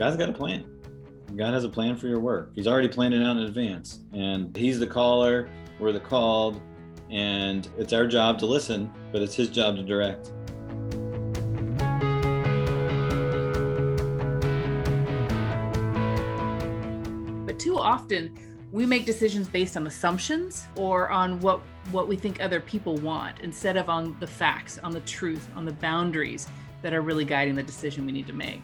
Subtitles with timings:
[0.00, 0.64] God's got a plan.
[1.36, 2.52] God has a plan for your work.
[2.54, 4.00] He's already planned it out in advance.
[4.14, 6.58] And He's the caller, we're the called,
[7.10, 10.32] and it's our job to listen, but it's His job to direct.
[17.44, 18.38] But too often,
[18.72, 23.40] we make decisions based on assumptions or on what what we think other people want
[23.40, 26.48] instead of on the facts on the truth on the boundaries
[26.80, 28.62] that are really guiding the decision we need to make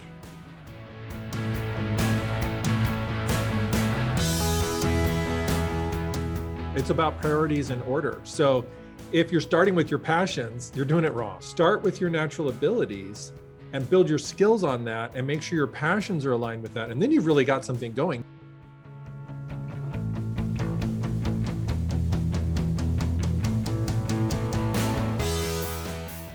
[6.77, 8.21] It's about priorities and order.
[8.25, 8.66] So
[9.11, 11.41] if you're starting with your passions, you're doing it wrong.
[11.41, 13.33] Start with your natural abilities
[13.73, 16.91] and build your skills on that and make sure your passions are aligned with that.
[16.91, 18.23] And then you've really got something going.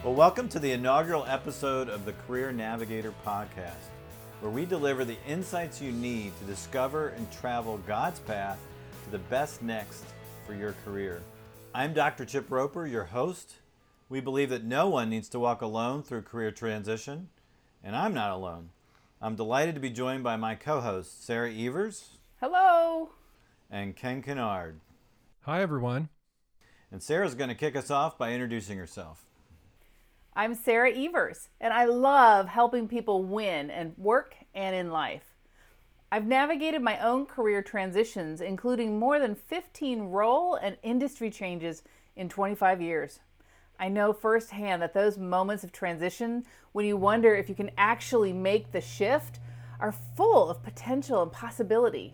[0.03, 3.91] Well, welcome to the inaugural episode of the Career Navigator podcast,
[4.39, 8.57] where we deliver the insights you need to discover and travel God's path
[9.05, 10.03] to the best next
[10.51, 11.21] for your career.
[11.73, 12.25] I'm Dr.
[12.25, 13.55] Chip Roper, your host.
[14.09, 17.29] We believe that no one needs to walk alone through career transition,
[17.81, 18.71] and I'm not alone.
[19.21, 22.17] I'm delighted to be joined by my co hosts, Sarah Evers.
[22.41, 23.11] Hello.
[23.69, 24.81] And Ken Kennard.
[25.43, 26.09] Hi, everyone.
[26.91, 29.23] And Sarah's going to kick us off by introducing herself.
[30.35, 35.30] I'm Sarah Evers, and I love helping people win in work and in life.
[36.13, 41.83] I've navigated my own career transitions, including more than 15 role and industry changes
[42.17, 43.21] in 25 years.
[43.79, 48.33] I know firsthand that those moments of transition, when you wonder if you can actually
[48.33, 49.39] make the shift,
[49.79, 52.13] are full of potential and possibility.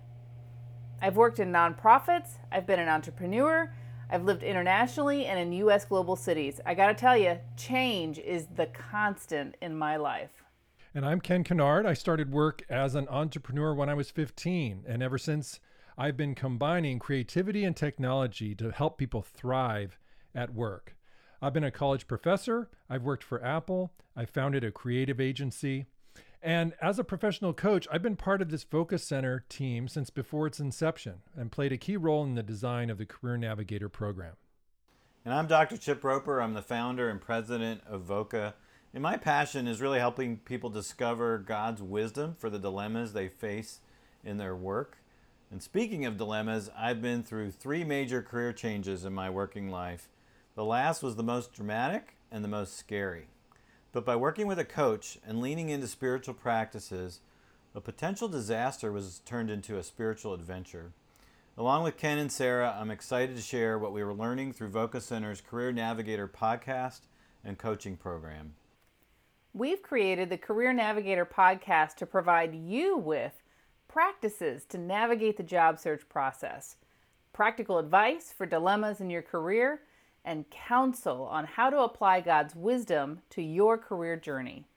[1.01, 3.73] I've worked in nonprofits, I've been an entrepreneur,
[4.11, 6.61] I've lived internationally and in US global cities.
[6.67, 10.43] I gotta tell you, change is the constant in my life.
[10.97, 11.85] And I'm Ken Kennard.
[11.85, 14.83] I started work as an entrepreneur when I was 15.
[14.87, 15.59] And ever since,
[15.95, 19.99] I've been combining creativity and technology to help people thrive
[20.33, 20.97] at work.
[21.39, 25.85] I've been a college professor, I've worked for Apple, I founded a creative agency.
[26.41, 30.47] And as a professional coach, I've been part of this Voca Center team since before
[30.47, 34.33] its inception and played a key role in the design of the Career Navigator program.
[35.23, 35.77] And I'm Dr.
[35.77, 36.41] Chip Roper.
[36.41, 38.53] I'm the founder and president of Voca
[38.97, 43.79] and my passion is really helping people discover God's wisdom for the dilemmas they face
[44.23, 44.97] in their work.
[45.51, 50.09] And speaking of dilemmas, I've been through three major career changes in my working life.
[50.55, 53.27] The last was the most dramatic and the most scary.
[53.91, 57.19] But by working with a coach and leaning into spiritual practices,
[57.75, 60.91] a potential disaster was turned into a spiritual adventure.
[61.55, 65.03] Along with Ken and Sarah, I'm excited to share what we were learning through Voca
[65.03, 67.01] Center's Career Navigator podcast
[67.43, 68.55] and coaching program.
[69.57, 73.41] We've created the Career Navigator podcast to provide you with
[73.87, 76.75] practices to navigate the job search process,
[77.33, 79.81] practical advice for dilemmas in your career,
[80.23, 84.67] and counsel on how to apply God's wisdom to your career journey.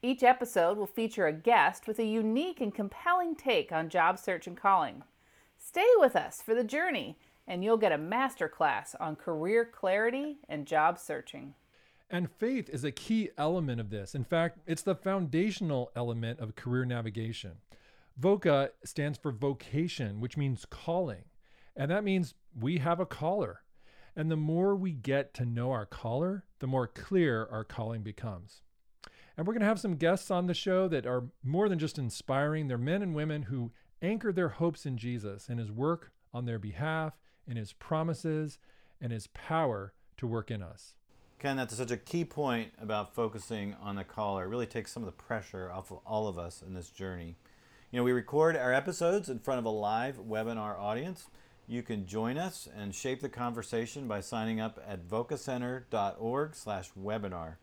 [0.00, 4.46] Each episode will feature a guest with a unique and compelling take on job search
[4.46, 5.02] and calling.
[5.58, 10.64] Stay with us for the journey, and you'll get a masterclass on career clarity and
[10.64, 11.52] job searching.
[12.10, 14.14] And faith is a key element of this.
[14.14, 17.58] In fact, it's the foundational element of career navigation.
[18.18, 21.24] VOCA stands for vocation, which means calling.
[21.76, 23.60] And that means we have a caller.
[24.16, 28.62] And the more we get to know our caller, the more clear our calling becomes.
[29.36, 31.98] And we're going to have some guests on the show that are more than just
[31.98, 32.66] inspiring.
[32.66, 33.70] They're men and women who
[34.02, 37.12] anchor their hopes in Jesus and his work on their behalf,
[37.46, 38.58] in his promises,
[39.00, 40.94] and his power to work in us.
[41.38, 44.42] Ken, that's such a key point about focusing on the caller.
[44.42, 47.36] It really takes some of the pressure off of all of us in this journey.
[47.92, 51.26] You know, we record our episodes in front of a live webinar audience.
[51.68, 57.54] You can join us and shape the conversation by signing up at vocacenter.org slash webinar.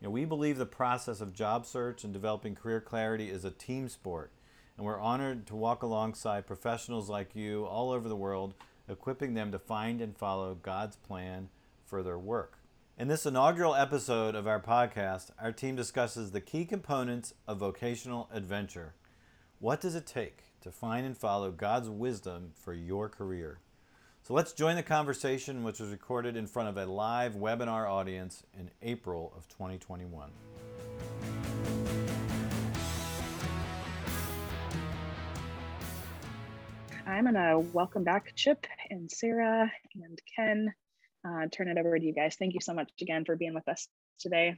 [0.00, 3.50] You know, we believe the process of job search and developing career clarity is a
[3.50, 4.32] team sport,
[4.78, 8.54] and we're honored to walk alongside professionals like you all over the world,
[8.88, 11.50] equipping them to find and follow God's plan
[11.84, 12.59] for their work.
[13.00, 18.28] In this inaugural episode of our podcast, our team discusses the key components of vocational
[18.30, 18.92] adventure.
[19.58, 23.60] What does it take to find and follow God's wisdom for your career?
[24.20, 28.42] So let's join the conversation, which was recorded in front of a live webinar audience
[28.52, 30.30] in April of 2021.
[37.06, 40.74] I'm going to welcome back Chip and Sarah and Ken
[41.26, 42.36] uh, turn it over to you guys.
[42.38, 43.88] Thank you so much again for being with us
[44.18, 44.56] today.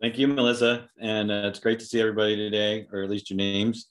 [0.00, 0.88] Thank you, Melissa.
[1.00, 3.86] And uh, it's great to see everybody today, or at least your names.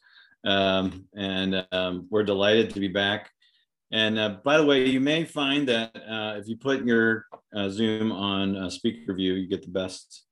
[0.46, 3.30] Um, and um, we're delighted to be back.
[3.92, 7.26] And uh, by the way, you may find that uh, if you put your
[7.56, 10.26] uh, Zoom on speaker view, you get the best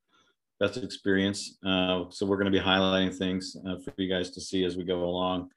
[0.60, 1.58] best experience.
[1.66, 4.84] Uh, so we're going to be highlighting things for you guys to see as we
[4.84, 5.50] go along.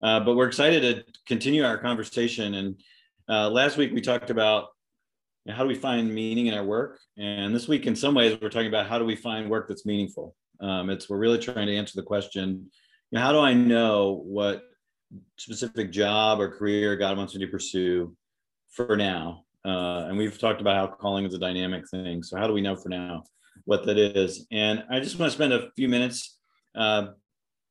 [0.00, 2.54] but we're excited to continue our conversation.
[2.54, 2.80] And
[3.28, 4.68] last week we talked about
[5.48, 8.48] how do we find meaning in our work, and this week, in some ways, we're
[8.48, 10.34] talking about how do we find work that's meaningful.
[10.60, 12.70] Um, it's we're really trying to answer the question
[13.10, 14.62] you know, how do I know what
[15.38, 18.16] specific job or career God wants me to pursue
[18.70, 19.44] for now?
[19.64, 22.22] Uh, and we've talked about how calling is a dynamic thing.
[22.22, 23.24] So how do we know for now
[23.64, 24.46] what that is?
[24.50, 26.38] And I just want to spend a few minutes
[26.74, 27.08] uh,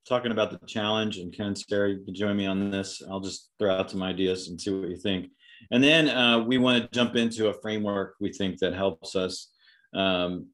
[0.08, 1.18] talking about the challenge.
[1.18, 3.02] And Ken, Sarah, you can join me on this.
[3.10, 5.28] I'll just throw out some ideas and see what you think.
[5.72, 9.52] And then uh, we want to jump into a framework we think that helps us
[9.94, 10.48] um,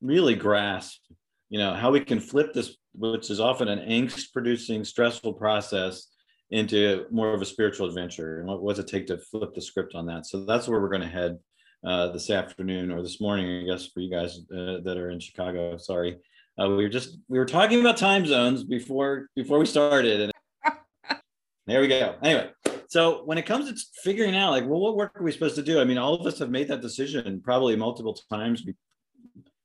[0.00, 1.00] really grasp,
[1.48, 6.08] you know, how we can flip this which is often an angst producing, stressful process,
[6.50, 8.40] into more of a spiritual adventure.
[8.40, 10.26] And what, does it take to flip the script on that?
[10.26, 11.38] So that's where we're going to head
[11.84, 15.18] uh, this afternoon or this morning, I guess, for you guys uh, that are in
[15.18, 15.78] Chicago.
[15.78, 16.18] Sorry.
[16.60, 20.32] Uh, we were just we were talking about time zones before before we started and
[21.66, 22.50] there we go anyway
[22.92, 25.62] so when it comes to figuring out like well what work are we supposed to
[25.62, 25.80] do?
[25.80, 28.66] I mean all of us have made that decision probably multiple times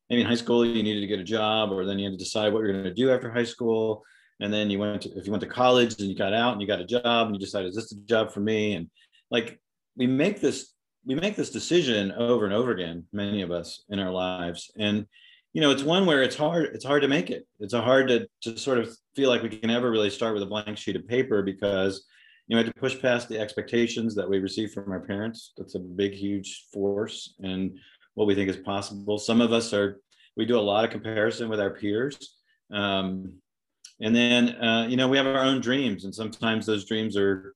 [0.09, 2.23] maybe in high school you needed to get a job or then you had to
[2.23, 4.01] decide what you're going to do after high school.
[4.39, 6.61] And then you went to if you went to college and you got out and
[6.61, 8.75] you got a job and you decided is this a job for me?
[8.75, 8.89] And
[9.29, 9.59] like
[9.97, 10.71] we make this
[11.05, 14.71] we make this decision over and over again many of us in our lives.
[14.77, 15.05] And
[15.51, 17.45] you know it's one where it's hard it's hard to make it.
[17.59, 20.45] It's hard to, to sort of feel like we can ever really start with a
[20.53, 22.05] blank sheet of paper because
[22.47, 25.53] you know, have to push past the expectations that we receive from our parents.
[25.57, 27.35] That's a big, huge force.
[27.39, 27.77] And
[28.15, 29.17] what we think is possible.
[29.17, 29.99] Some of us are,
[30.35, 32.37] we do a lot of comparison with our peers.
[32.71, 33.33] Um,
[33.99, 37.55] and then, uh, you know, we have our own dreams, and sometimes those dreams are,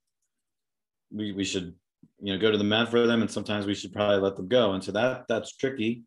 [1.12, 1.74] we, we should,
[2.20, 4.48] you know, go to the mat for them, and sometimes we should probably let them
[4.48, 4.74] go.
[4.74, 6.04] And so that that's tricky.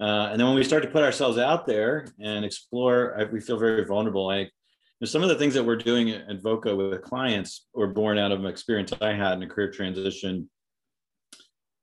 [0.00, 3.40] Uh, and then when we start to put ourselves out there and explore, I, we
[3.40, 4.26] feel very vulnerable.
[4.26, 4.50] Like
[5.04, 8.40] some of the things that we're doing at Voca with clients were born out of
[8.40, 10.50] an experience I had in a career transition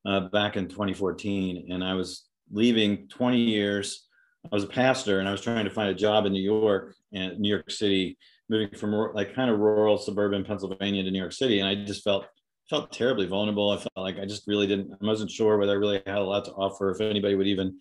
[0.05, 4.07] uh, back in 2014, and I was leaving 20 years.
[4.45, 6.95] I was a pastor, and I was trying to find a job in New York
[7.11, 8.17] and New York City,
[8.49, 12.03] moving from like kind of rural suburban Pennsylvania to New York City, and I just
[12.03, 12.27] felt
[12.69, 13.71] felt terribly vulnerable.
[13.71, 14.91] I felt like I just really didn't.
[14.93, 17.79] I wasn't sure whether I really had a lot to offer, if anybody would even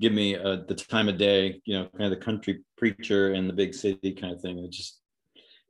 [0.00, 1.60] give me uh, the time of day.
[1.64, 4.58] You know, kind of the country preacher in the big city kind of thing.
[4.58, 5.00] It just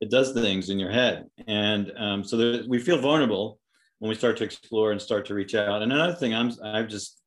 [0.01, 3.59] it does things in your head, and um, so there, we feel vulnerable
[3.99, 5.83] when we start to explore and start to reach out.
[5.83, 7.21] And another thing I'm I've just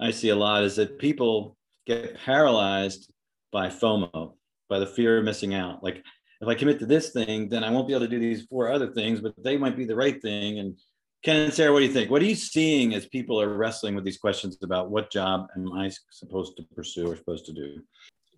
[0.00, 1.56] I see a lot is that people
[1.86, 3.12] get paralyzed
[3.50, 4.34] by FOMO,
[4.68, 5.82] by the fear of missing out.
[5.82, 6.02] Like
[6.40, 8.70] if I commit to this thing, then I won't be able to do these four
[8.70, 10.58] other things, but they might be the right thing.
[10.58, 10.78] And
[11.22, 12.10] Ken and Sarah, what do you think?
[12.10, 15.72] What are you seeing as people are wrestling with these questions about what job am
[15.72, 17.80] I supposed to pursue or supposed to do?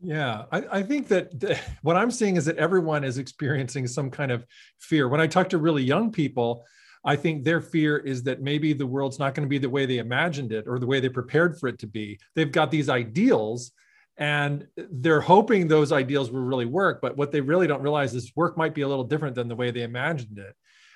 [0.03, 4.11] Yeah, I, I think that the, what I'm seeing is that everyone is experiencing some
[4.11, 4.45] kind of
[4.81, 5.09] fear.
[5.09, 6.65] When I talk to really young people,
[7.07, 9.87] I think their fear is that maybe the world's not going to be the way
[9.87, 12.19] they imagined it or the way they prepared for it to be.
[12.35, 13.73] They've got these ideals
[14.17, 17.01] and they're hoping those ideals will really work.
[17.01, 19.57] But what they really don't realize is work might be a little different than the
[19.57, 20.55] way they imagined it.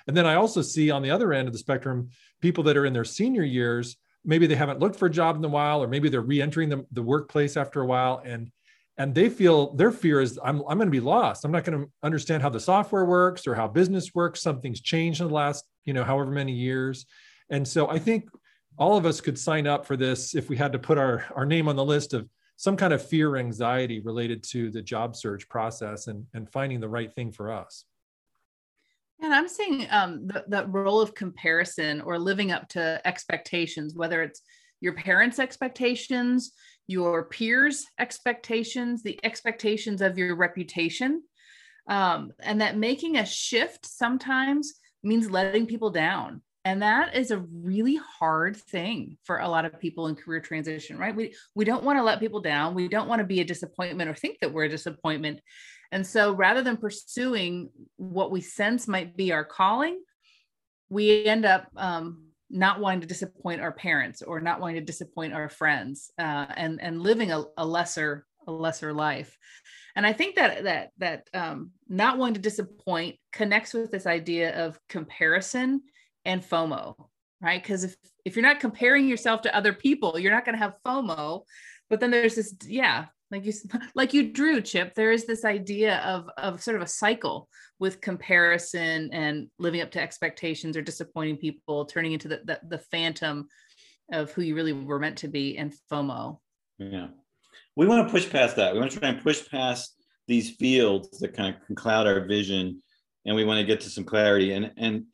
[0.09, 2.09] And then I also see on the other end of the spectrum
[2.41, 3.95] people that are in their senior years.
[4.25, 6.83] Maybe they haven't looked for a job in a while, or maybe they're re-entering the,
[6.93, 8.49] the workplace after a while, and
[8.97, 11.45] and they feel their fear is I'm, I'm going to be lost.
[11.45, 14.41] I'm not going to understand how the software works or how business works.
[14.41, 17.05] Something's changed in the last you know however many years.
[17.51, 18.29] And so i think
[18.79, 21.45] all of us could sign up for this if we had to put our, our
[21.45, 25.47] name on the list of some kind of fear anxiety related to the job search
[25.49, 27.85] process and, and finding the right thing for us
[29.21, 30.29] and i'm seeing um,
[30.67, 34.41] role of comparison or living up to expectations whether it's
[34.81, 36.51] your parents expectations
[36.89, 41.21] your peers' expectations, the expectations of your reputation.
[41.87, 44.73] Um, and that making a shift sometimes
[45.03, 46.41] means letting people down.
[46.65, 50.97] And that is a really hard thing for a lot of people in career transition,
[50.97, 51.15] right?
[51.15, 52.73] We, we don't want to let people down.
[52.73, 55.41] We don't want to be a disappointment or think that we're a disappointment.
[55.91, 60.01] And so rather than pursuing what we sense might be our calling,
[60.89, 65.33] we end up um, not wanting to disappoint our parents or not wanting to disappoint
[65.33, 69.37] our friends uh, and and living a, a, lesser a lesser life.
[69.95, 74.65] And i think that that that um, not wanting to disappoint connects with this idea
[74.65, 75.81] of comparison
[76.25, 76.95] and fomo
[77.41, 77.61] right?
[77.61, 80.75] Because if if you're not comparing yourself to other people you're not going to have
[80.85, 81.43] fomo
[81.89, 83.53] but then there's this yeah like you
[83.95, 87.47] like you drew chip there is this idea of of sort of a cycle
[87.79, 92.79] with comparison and living up to expectations or disappointing people turning into the the, the
[92.91, 93.47] phantom
[94.11, 96.39] of who you really were meant to be and fomo.
[96.79, 97.09] Yeah.
[97.75, 98.73] We want to push past that.
[98.73, 99.95] We want to try and push past
[100.27, 102.81] these fields that kind of cloud our vision
[103.25, 104.53] and we want to get to some clarity.
[104.53, 105.05] And and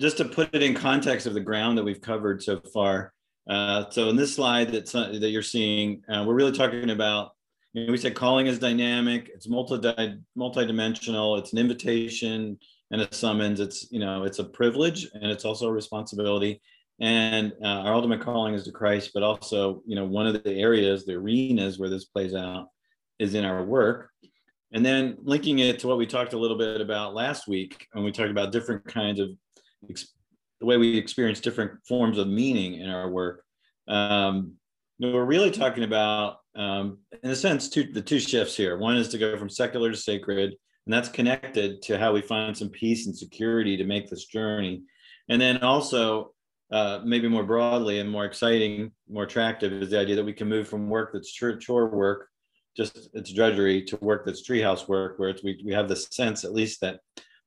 [0.00, 3.12] just to put it in context of the ground that we've covered so far
[3.48, 7.30] uh, so in this slide that, that you're seeing, uh, we're really talking about
[7.76, 9.30] you know, we said calling is dynamic.
[9.34, 11.36] It's multi multi-dimensional.
[11.36, 12.58] It's an invitation
[12.90, 13.60] and a summons.
[13.60, 16.62] It's you know it's a privilege and it's also a responsibility.
[17.00, 20.54] And uh, our ultimate calling is to Christ, but also you know one of the
[20.54, 22.68] areas, the arenas where this plays out,
[23.18, 24.08] is in our work.
[24.72, 28.04] And then linking it to what we talked a little bit about last week, when
[28.04, 29.28] we talked about different kinds of
[29.82, 33.44] the way we experience different forms of meaning in our work.
[33.86, 34.54] Um,
[34.98, 38.78] we're really talking about um, in a sense, two, the two shifts here.
[38.78, 40.54] One is to go from secular to sacred,
[40.86, 44.82] and that's connected to how we find some peace and security to make this journey.
[45.28, 46.32] And then also,
[46.70, 50.48] uh, maybe more broadly and more exciting, more attractive, is the idea that we can
[50.48, 52.28] move from work that's chore, chore work,
[52.76, 56.52] just it's drudgery, to work that's treehouse work, where we, we have the sense, at
[56.52, 57.00] least, that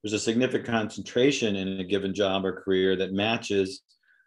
[0.04, 3.82] there's a significant concentration in a given job or career that matches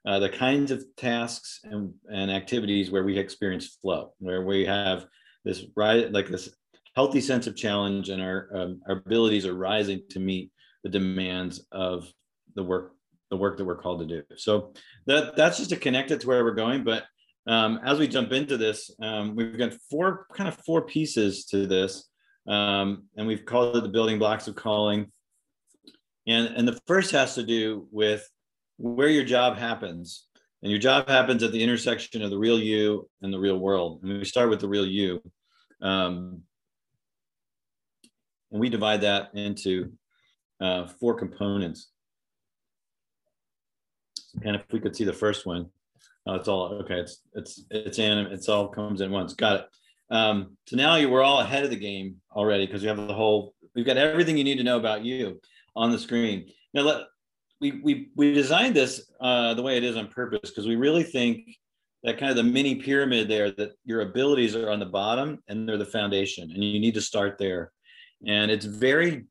[0.07, 5.07] uh, the kinds of tasks and, and activities where we experience flow, where we have
[5.45, 6.51] this right like this
[6.95, 10.51] healthy sense of challenge and our um, our abilities are rising to meet
[10.85, 12.13] the demands of
[12.55, 12.93] the work
[13.31, 14.23] the work that we're called to do.
[14.37, 14.75] So
[15.07, 16.85] that that's just to connect it to where we're going.
[16.85, 17.05] But
[17.47, 21.67] um, as we jump into this, um, we've got four kind of four pieces to
[21.67, 22.09] this,
[22.47, 25.11] um, and we've called it the building blocks of calling.
[26.27, 28.29] And and the first has to do with
[28.77, 30.27] where your job happens.
[30.63, 34.01] And your job happens at the intersection of the real you and the real world.
[34.03, 35.21] And we start with the real you.
[35.81, 36.43] Um,
[38.53, 39.93] and we divide that into
[40.61, 41.89] uh, four components.
[44.45, 45.67] And if we could see the first one,
[46.27, 47.01] oh, it's all okay.
[47.01, 48.33] It's it's it's anim.
[48.33, 49.35] It's all comes in once.
[49.35, 49.67] Got it.
[50.11, 53.15] Um, so now you we're all ahead of the game already because we have the
[53.15, 53.55] whole.
[53.75, 55.41] We've got everything you need to know about you
[55.75, 56.51] on the screen.
[56.75, 57.07] Now let
[57.63, 61.05] we we we designed this uh, the way it is on purpose because we really
[61.05, 61.57] think
[62.03, 65.67] that kind of the mini pyramid there that your abilities are on the bottom and
[65.67, 67.71] they're the foundation and you need to start there.
[68.27, 69.25] And it's very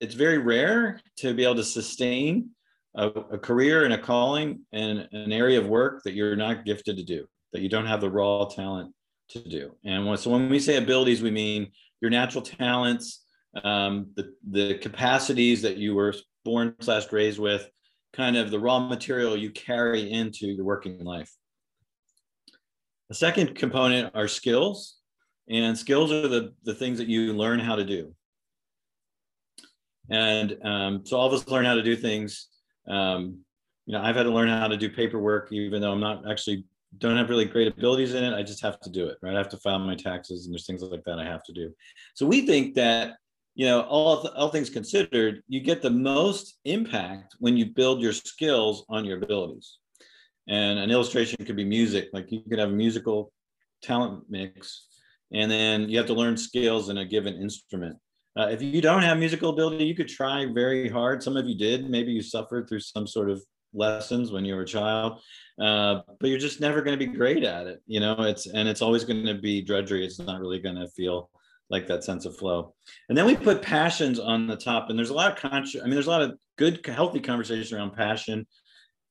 [0.00, 2.50] it's very rare to be able to sustain
[2.96, 6.96] a, a career and a calling and an area of work that you're not gifted
[6.96, 8.92] to do that you don't have the raw talent
[9.28, 9.74] to do.
[9.84, 13.24] And when, so when we say abilities we mean your natural talents
[13.64, 16.14] um, the, the capacities that you were
[16.46, 17.68] born slash raised with,
[18.12, 21.30] kind of the raw material you carry into your working life.
[23.10, 24.96] The second component are skills,
[25.50, 28.14] and skills are the, the things that you learn how to do.
[30.08, 32.48] And um, so all of us learn how to do things.
[32.88, 33.40] Um,
[33.86, 36.64] you know, I've had to learn how to do paperwork, even though I'm not actually
[36.98, 38.34] don't have really great abilities in it.
[38.34, 39.34] I just have to do it, right?
[39.34, 41.72] I have to file my taxes, and there's things like that I have to do.
[42.14, 43.16] So we think that
[43.56, 48.12] you know, all, all things considered, you get the most impact when you build your
[48.12, 49.78] skills on your abilities.
[50.46, 53.32] And an illustration could be music, like you could have a musical
[53.82, 54.86] talent mix,
[55.32, 57.96] and then you have to learn skills in a given instrument.
[58.38, 61.22] Uh, if you don't have musical ability, you could try very hard.
[61.22, 61.88] Some of you did.
[61.88, 65.22] Maybe you suffered through some sort of lessons when you were a child,
[65.58, 67.80] uh, but you're just never going to be great at it.
[67.86, 70.04] You know, it's and it's always going to be drudgery.
[70.04, 71.30] It's not really going to feel
[71.70, 72.74] like that sense of flow.
[73.08, 75.84] And then we put passions on the top, and there's a lot of conscious, I
[75.84, 78.46] mean, there's a lot of good, healthy conversation around passion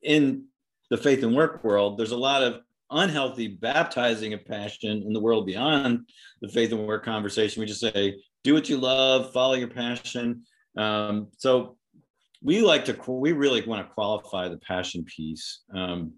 [0.02, 0.46] in
[0.90, 1.98] the faith and work world.
[1.98, 6.08] There's a lot of unhealthy baptizing of passion in the world beyond
[6.42, 7.60] the faith and work conversation.
[7.60, 10.44] We just say, do what you love, follow your passion.
[10.78, 11.78] Um, so
[12.42, 15.62] we like to, we really want to qualify the passion piece.
[15.74, 16.14] Um,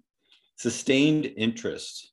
[0.58, 2.12] sustained interest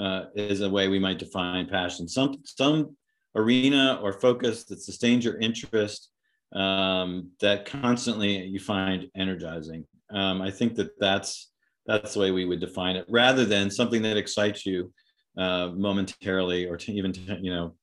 [0.00, 2.08] uh, is a way we might define passion.
[2.08, 2.96] Some, some
[3.36, 6.10] arena or focus that sustains your interest
[6.54, 9.84] um, that constantly you find energizing.
[10.10, 11.52] Um, I think that that's
[11.86, 14.92] that's the way we would define it, rather than something that excites you
[15.38, 17.12] uh, momentarily or even
[17.42, 17.74] you know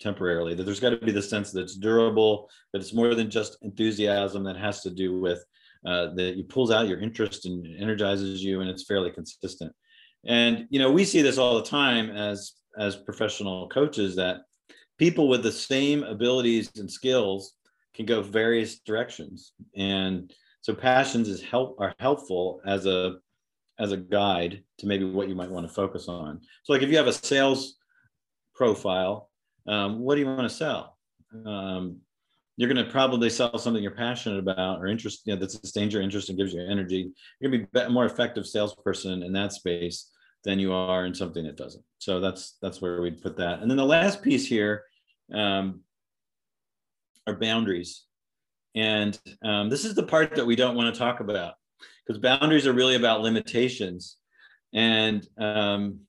[0.00, 0.54] temporarily.
[0.54, 3.58] That there's got to be the sense that it's durable, that it's more than just
[3.62, 5.44] enthusiasm that has to do with
[5.86, 9.72] uh, that it pulls out your interest and energizes you, and it's fairly consistent.
[10.26, 14.42] And you know we see this all the time as as professional coaches that
[15.02, 17.54] people with the same abilities and skills
[17.94, 23.16] can go various directions and so passions is help are helpful as a
[23.78, 26.90] as a guide to maybe what you might want to focus on so like if
[26.90, 27.76] you have a sales
[28.54, 29.30] profile
[29.66, 30.96] um, what do you want to sell?
[31.46, 31.98] Um,
[32.56, 35.92] you're going to probably sell something you're passionate about or interest, you know, that sustains
[35.92, 37.10] your interest and gives you energy.
[37.40, 40.10] You're going to be a more effective salesperson in that space
[40.44, 41.84] than you are in something that doesn't.
[41.98, 43.60] So that's that's where we'd put that.
[43.60, 44.84] And then the last piece here
[45.32, 45.80] um,
[47.26, 48.04] are boundaries.
[48.74, 51.54] And um, this is the part that we don't want to talk about
[52.06, 54.16] because boundaries are really about limitations.
[54.72, 56.00] And um,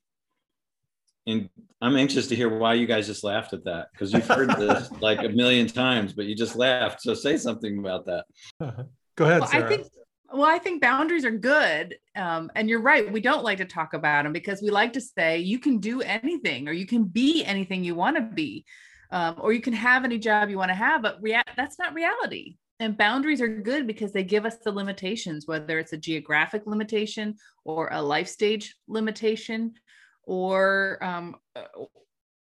[1.28, 1.50] and
[1.82, 4.90] I'm anxious to hear why you guys just laughed at that because you've heard this
[5.02, 7.02] like a million times, but you just laughed.
[7.02, 8.26] So say something about that.
[9.16, 9.66] Go ahead, Well, Sarah.
[9.66, 9.88] I think
[10.34, 11.96] well, I think boundaries are good.
[12.16, 13.12] Um, and you're right.
[13.12, 16.02] We don't like to talk about them because we like to say you can do
[16.02, 18.66] anything or you can be anything you want to be,
[19.14, 21.02] um, or you can have any job you want to have.
[21.02, 22.58] But rea- that's not reality.
[22.80, 27.36] And boundaries are good because they give us the limitations, whether it's a geographic limitation
[27.64, 29.76] or a life stage limitation
[30.24, 31.36] or um,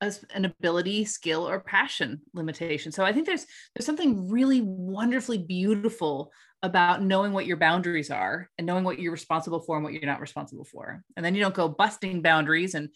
[0.00, 2.91] as an ability, skill, or passion limitation.
[2.91, 6.33] So I think there's there's something really wonderfully beautiful
[6.64, 10.07] about knowing what your boundaries are and knowing what you're responsible for and what you're
[10.07, 11.02] not responsible for.
[11.17, 12.88] And then you don't go busting boundaries and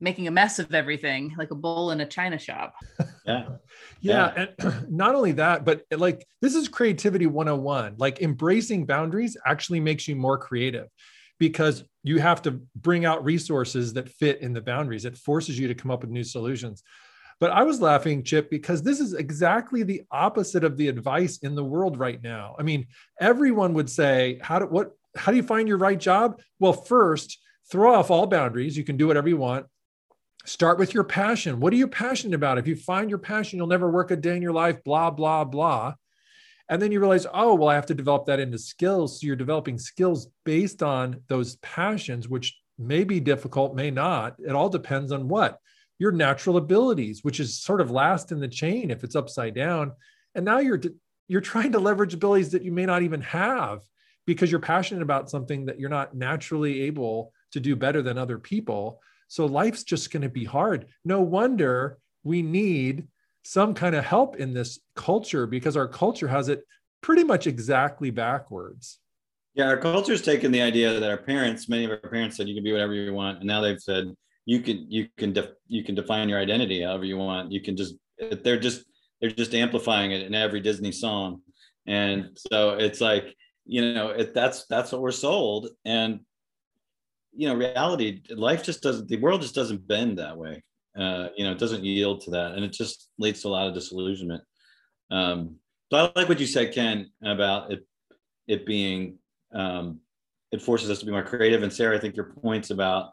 [0.00, 2.74] making a mess of everything like a bowl in a china shop.
[3.26, 3.48] Yeah.
[4.00, 7.96] yeah, and not only that, but like this is creativity 101.
[7.98, 10.88] Like embracing boundaries actually makes you more creative
[11.38, 15.04] because you have to bring out resources that fit in the boundaries.
[15.04, 16.82] It forces you to come up with new solutions.
[17.40, 21.54] But I was laughing, Chip, because this is exactly the opposite of the advice in
[21.54, 22.54] the world right now.
[22.58, 22.86] I mean,
[23.18, 24.92] everyone would say, "How do what?
[25.16, 27.38] How do you find your right job?" Well, first,
[27.70, 28.76] throw off all boundaries.
[28.76, 29.66] You can do whatever you want.
[30.44, 31.60] Start with your passion.
[31.60, 32.58] What are you passionate about?
[32.58, 34.82] If you find your passion, you'll never work a day in your life.
[34.84, 35.94] Blah blah blah.
[36.68, 39.20] And then you realize, oh, well, I have to develop that into skills.
[39.20, 44.36] So you're developing skills based on those passions, which may be difficult, may not.
[44.38, 45.58] It all depends on what
[45.98, 49.92] your natural abilities, which is sort of last in the chain if it's upside down.
[50.34, 50.80] And now you're
[51.28, 53.82] you're trying to leverage abilities that you may not even have
[54.26, 58.38] because you're passionate about something that you're not naturally able to do better than other
[58.38, 59.00] people.
[59.30, 60.86] So life's just going to be hard.
[61.04, 63.06] No wonder we need
[63.44, 66.64] some kind of help in this culture because our culture has it
[67.00, 68.98] pretty much exactly backwards.
[69.54, 72.56] Yeah, our culture's taken the idea that our parents, many of our parents said you
[72.56, 74.12] can be whatever you want, and now they've said
[74.46, 77.52] you can you can def, you can define your identity however you want.
[77.52, 77.94] You can just
[78.42, 78.84] they're just
[79.20, 81.40] they're just amplifying it in every Disney song,
[81.86, 86.20] and so it's like you know it, that's that's what we're sold, and
[87.32, 90.62] you know reality life just doesn't the world just doesn't bend that way.
[90.98, 93.68] Uh, you know it doesn't yield to that, and it just leads to a lot
[93.68, 94.42] of disillusionment.
[95.10, 95.56] Um,
[95.90, 97.86] so I like what you said, Ken, about it
[98.46, 99.18] it being
[99.54, 100.00] um,
[100.52, 101.62] it forces us to be more creative.
[101.62, 103.10] And Sarah, I think your points about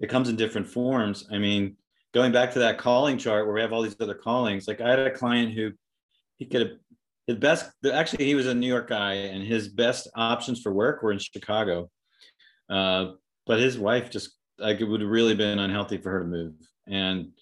[0.00, 1.28] it comes in different forms.
[1.30, 1.76] I mean,
[2.12, 4.90] going back to that calling chart where we have all these other callings, like I
[4.90, 5.72] had a client who
[6.38, 6.70] he could have
[7.26, 11.02] his best actually he was a New York guy and his best options for work
[11.02, 11.88] were in Chicago.
[12.68, 13.12] Uh,
[13.46, 16.54] but his wife just like it would have really been unhealthy for her to move.
[16.86, 17.32] And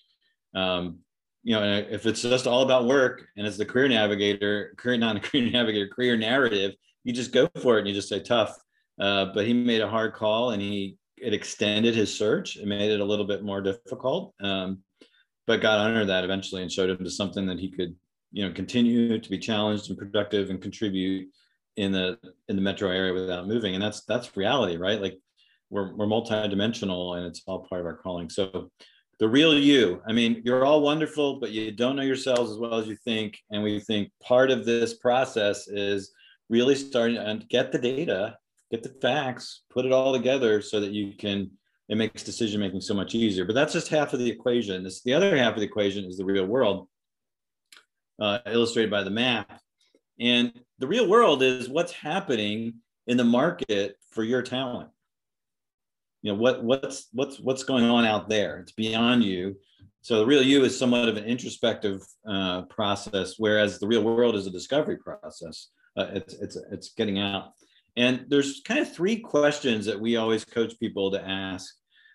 [0.54, 0.98] um,
[1.42, 5.16] you know, if it's just all about work and it's the career navigator, career not
[5.16, 8.56] a career navigator, career narrative, you just go for it and you just say tough.
[9.00, 12.56] Uh, but he made a hard call and he it extended his search.
[12.56, 14.78] It made it a little bit more difficult, um,
[15.46, 17.94] but got under that eventually and showed him to something that he could,
[18.32, 21.28] you know, continue to be challenged and productive and contribute
[21.76, 23.74] in the in the metro area without moving.
[23.74, 25.00] And that's that's reality, right?
[25.00, 25.18] Like
[25.70, 28.28] we're we're multidimensional and it's all part of our calling.
[28.28, 28.70] So
[29.20, 30.02] the real you.
[30.08, 33.38] I mean, you're all wonderful, but you don't know yourselves as well as you think.
[33.50, 36.12] And we think part of this process is
[36.48, 38.38] really starting to get the data,
[38.70, 41.50] get the facts, put it all together so that you can,
[41.90, 43.44] it makes decision making so much easier.
[43.44, 44.82] But that's just half of the equation.
[44.82, 46.88] This, the other half of the equation is the real world,
[48.18, 49.60] uh, illustrated by the map.
[50.18, 54.88] And the real world is what's happening in the market for your talent
[56.22, 58.58] you know what what's what's what's going on out there?
[58.58, 59.56] It's beyond you.
[60.02, 64.34] So the real you is somewhat of an introspective uh, process whereas the real world
[64.34, 65.68] is a discovery process.
[65.96, 67.52] Uh, it's it's it's getting out.
[67.96, 71.74] And there's kind of three questions that we always coach people to ask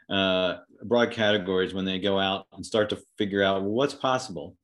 [0.10, 4.56] uh, broad categories when they go out and start to figure out well, what's possible?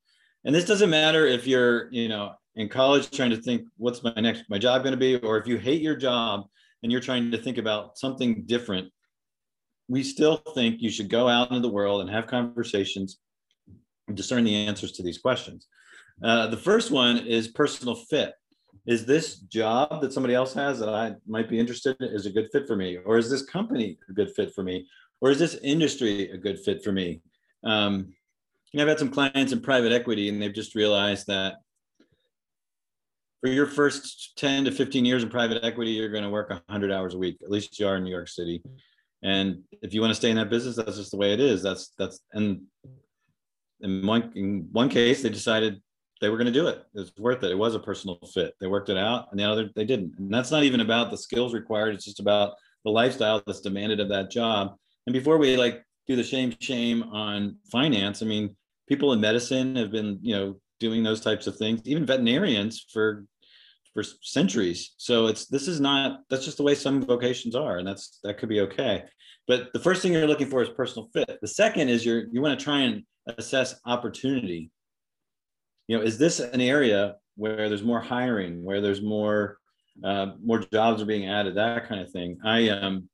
[0.46, 4.14] And this doesn't matter if you're you know in college trying to think what's my
[4.18, 5.18] next my job going to be?
[5.18, 6.46] Or if you hate your job
[6.84, 8.92] and you're trying to think about something different
[9.92, 13.20] we still think you should go out into the world and have conversations
[14.08, 15.68] and discern the answers to these questions.
[16.24, 18.34] Uh, the first one is personal fit.
[18.88, 22.32] Is this job that somebody else has that I might be interested in is a
[22.32, 23.00] good fit for me?
[23.06, 24.88] Or is this company a good fit for me?
[25.20, 27.22] Or is this industry a good fit for me?
[27.66, 28.14] Um,
[28.80, 31.56] I've had some clients in private equity, and they've just realized that
[33.42, 36.94] for your first 10 to 15 years in private equity, you're going to work 100
[36.94, 37.40] hours a week.
[37.44, 38.64] At least you are in New York City.
[39.24, 41.62] And if you want to stay in that business, that's just the way it is.
[41.62, 42.62] That's that's and
[43.82, 45.82] in one in one case, they decided
[46.22, 46.84] they were going to do it.
[46.94, 47.52] It was worth it.
[47.52, 48.54] It was a personal fit.
[48.60, 50.14] They worked it out, and the other they didn't.
[50.18, 51.96] And that's not even about the skills required.
[51.96, 52.54] It's just about
[52.84, 54.76] the lifestyle that's demanded of that job.
[55.08, 58.56] And before we like do the shame shame on finance, I mean,
[58.88, 61.82] people in medicine have been you know doing those types of things.
[61.86, 63.26] Even veterinarians for
[63.94, 64.94] for centuries.
[64.98, 68.38] So it's this is not that's just the way some vocations are, and that's that
[68.38, 69.04] could be okay.
[69.48, 71.40] But the first thing you're looking for is personal fit.
[71.42, 73.04] The second is you're you want to try and
[73.38, 74.72] assess opportunity.
[75.88, 79.58] You know, is this an area where there's more hiring, where there's more
[80.04, 82.38] uh, more jobs are being added, that kind of thing.
[82.46, 83.10] I um,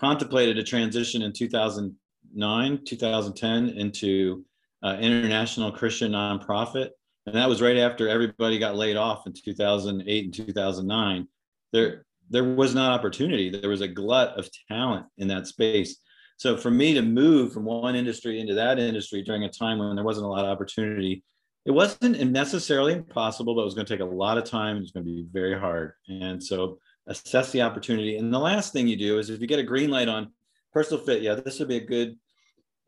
[0.00, 4.44] contemplated a transition in 2009, 2010 into
[4.82, 6.90] uh, international Christian nonprofit
[7.26, 11.28] and that was right after everybody got laid off in 2008 and 2009
[11.72, 13.50] there there was not opportunity.
[13.50, 15.98] There was a glut of talent in that space.
[16.38, 19.94] So for me to move from one industry into that industry during a time when
[19.94, 21.22] there wasn't a lot of opportunity
[21.66, 24.78] it wasn't necessarily impossible but it was going to take a lot of time.
[24.78, 25.92] It's going to be very hard.
[26.08, 28.18] And so assess the opportunity.
[28.18, 30.30] And the last thing you do is if you get a green light on
[30.72, 32.16] personal fit yeah this would be a good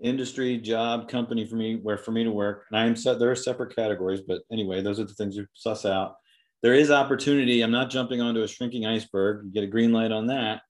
[0.00, 2.64] industry, job, company for me, where for me to work.
[2.70, 5.46] And I am set, there are separate categories, but anyway, those are the things you
[5.54, 6.16] suss out.
[6.62, 7.62] There is opportunity.
[7.62, 9.44] I'm not jumping onto a shrinking iceberg.
[9.44, 10.62] You get a green light on that.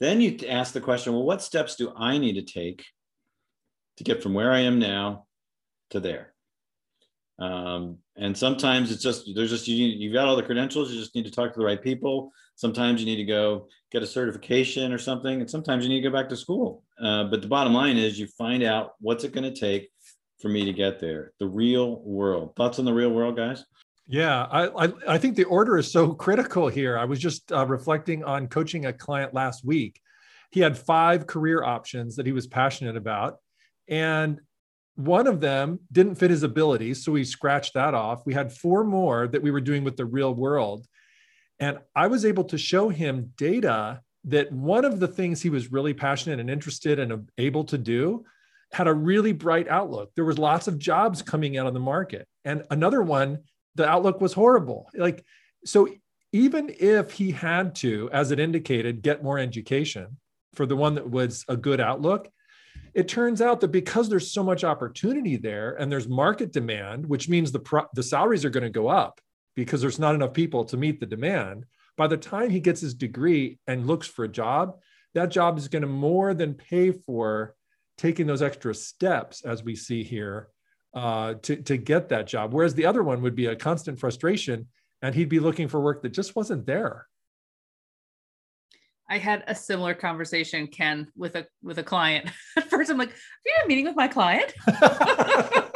[0.00, 2.84] Then you ask the question, well, what steps do I need to take
[3.96, 5.26] to get from where I am now
[5.90, 6.34] to there?
[7.40, 10.92] Um, and sometimes it's just there's just you you've got all the credentials.
[10.92, 12.32] You just need to talk to the right people.
[12.58, 16.10] Sometimes you need to go get a certification or something, and sometimes you need to
[16.10, 16.82] go back to school.
[17.00, 19.88] Uh, but the bottom line is you find out what's it going to take
[20.40, 21.32] for me to get there.
[21.38, 22.56] The real world.
[22.56, 23.64] Thoughts on the real world, guys?
[24.08, 26.98] Yeah, I, I, I think the order is so critical here.
[26.98, 30.00] I was just uh, reflecting on coaching a client last week.
[30.50, 33.36] He had five career options that he was passionate about,
[33.88, 34.40] and
[34.96, 38.26] one of them didn't fit his abilities, so we scratched that off.
[38.26, 40.88] We had four more that we were doing with the real world,
[41.60, 45.72] and I was able to show him data that one of the things he was
[45.72, 48.24] really passionate and interested and able to do
[48.72, 50.10] had a really bright outlook.
[50.14, 52.28] There was lots of jobs coming out on the market.
[52.44, 53.38] And another one,
[53.74, 54.88] the outlook was horrible.
[54.94, 55.24] Like,
[55.64, 55.88] so
[56.32, 60.18] even if he had to, as it indicated, get more education
[60.54, 62.28] for the one that was a good outlook,
[62.94, 67.28] it turns out that because there's so much opportunity there and there's market demand, which
[67.28, 69.20] means the pro- the salaries are going to go up
[69.58, 71.66] because there's not enough people to meet the demand.
[71.96, 74.78] By the time he gets his degree and looks for a job,
[75.14, 77.56] that job is going to more than pay for
[77.96, 80.46] taking those extra steps, as we see here,
[80.94, 82.54] uh, to, to get that job.
[82.54, 84.68] Whereas the other one would be a constant frustration
[85.02, 87.08] and he'd be looking for work that just wasn't there.
[89.10, 92.30] I had a similar conversation, Ken, with a with a client.
[92.56, 94.52] At first, I'm like, "Are you meeting with my client?"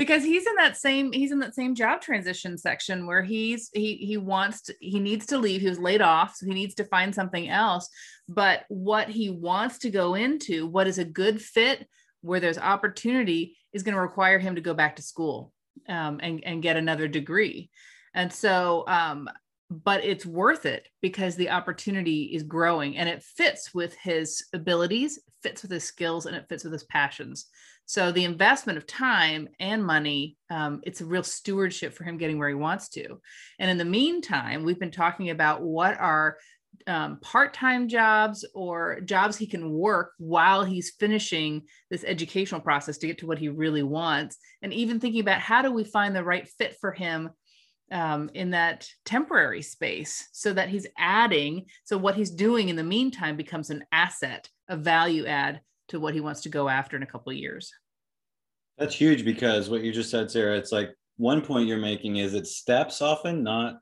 [0.00, 3.96] because he's in that same he's in that same job transition section where he's he
[3.96, 5.60] he wants to he needs to leave.
[5.60, 7.86] He was laid off so he needs to find something else.
[8.26, 11.86] But what he wants to go into what is a good fit
[12.22, 15.52] where there's opportunity is going to require him to go back to school
[15.86, 17.68] um, and and get another degree.
[18.14, 19.28] And so um,
[19.68, 25.18] but it's worth it because the opportunity is growing and it fits with his abilities
[25.42, 27.46] fits with his skills and it fits with his passions
[27.90, 32.38] so the investment of time and money, um, it's a real stewardship for him getting
[32.38, 33.20] where he wants to.
[33.58, 36.36] And in the meantime, we've been talking about what are
[36.86, 43.08] um, part-time jobs or jobs he can work while he's finishing this educational process to
[43.08, 46.22] get to what he really wants and even thinking about how do we find the
[46.22, 47.30] right fit for him
[47.90, 52.84] um, in that temporary space so that he's adding so what he's doing in the
[52.84, 57.02] meantime becomes an asset a value add to what he wants to go after in
[57.02, 57.72] a couple of years.
[58.78, 62.34] That's huge because what you just said, Sarah, it's like one point you're making is
[62.34, 63.78] it steps often, not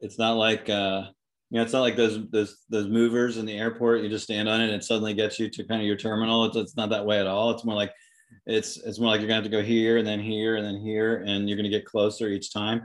[0.00, 1.04] it's not like uh
[1.50, 4.02] you know, it's not like those those those movers in the airport.
[4.02, 6.44] You just stand on it and it suddenly gets you to kind of your terminal.
[6.44, 7.50] It's, it's not that way at all.
[7.52, 7.92] It's more like
[8.46, 10.80] it's it's more like you're gonna have to go here and then here and then
[10.80, 12.82] here, and you're gonna get closer each time.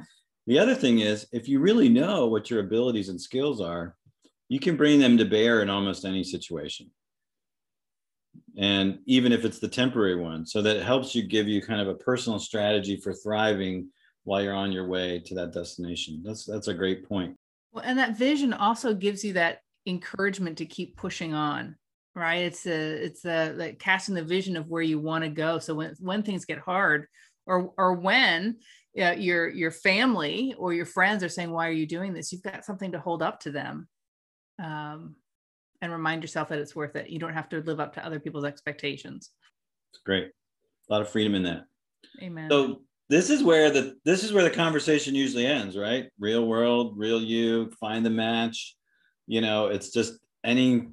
[0.48, 3.96] The other thing is, if you really know what your abilities and skills are,
[4.50, 6.90] you can bring them to bear in almost any situation
[8.58, 10.46] and even if it's the temporary one.
[10.46, 13.90] So that helps you give you kind of a personal strategy for thriving
[14.24, 16.22] while you're on your way to that destination.
[16.24, 17.36] That's that's a great point.
[17.72, 21.76] Well and that vision also gives you that encouragement to keep pushing on
[22.16, 22.44] right?
[22.44, 25.60] It's a it's a like casting the vision of where you want to go.
[25.60, 27.08] So when when things get hard
[27.46, 28.58] or or when
[29.00, 32.32] uh, your your family or your friends are saying why are you doing this?
[32.32, 33.88] You've got something to hold up to them.
[34.62, 35.16] Um,
[35.84, 37.10] and remind yourself that it's worth it.
[37.10, 39.32] You don't have to live up to other people's expectations.
[39.92, 40.32] It's great.
[40.90, 41.66] A lot of freedom in that.
[42.22, 42.50] Amen.
[42.50, 46.06] So this is where the this is where the conversation usually ends right?
[46.18, 48.76] Real world real you find the match.
[49.28, 50.14] You know it's just
[50.46, 50.88] any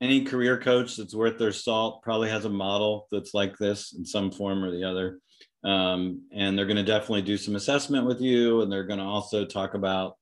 [0.00, 4.06] any career coach that's worth their salt probably has a model that's like this in
[4.06, 5.18] some form or the other.
[5.64, 9.04] Um, and they're going to definitely do some assessment with you and they're going to
[9.04, 10.16] also talk about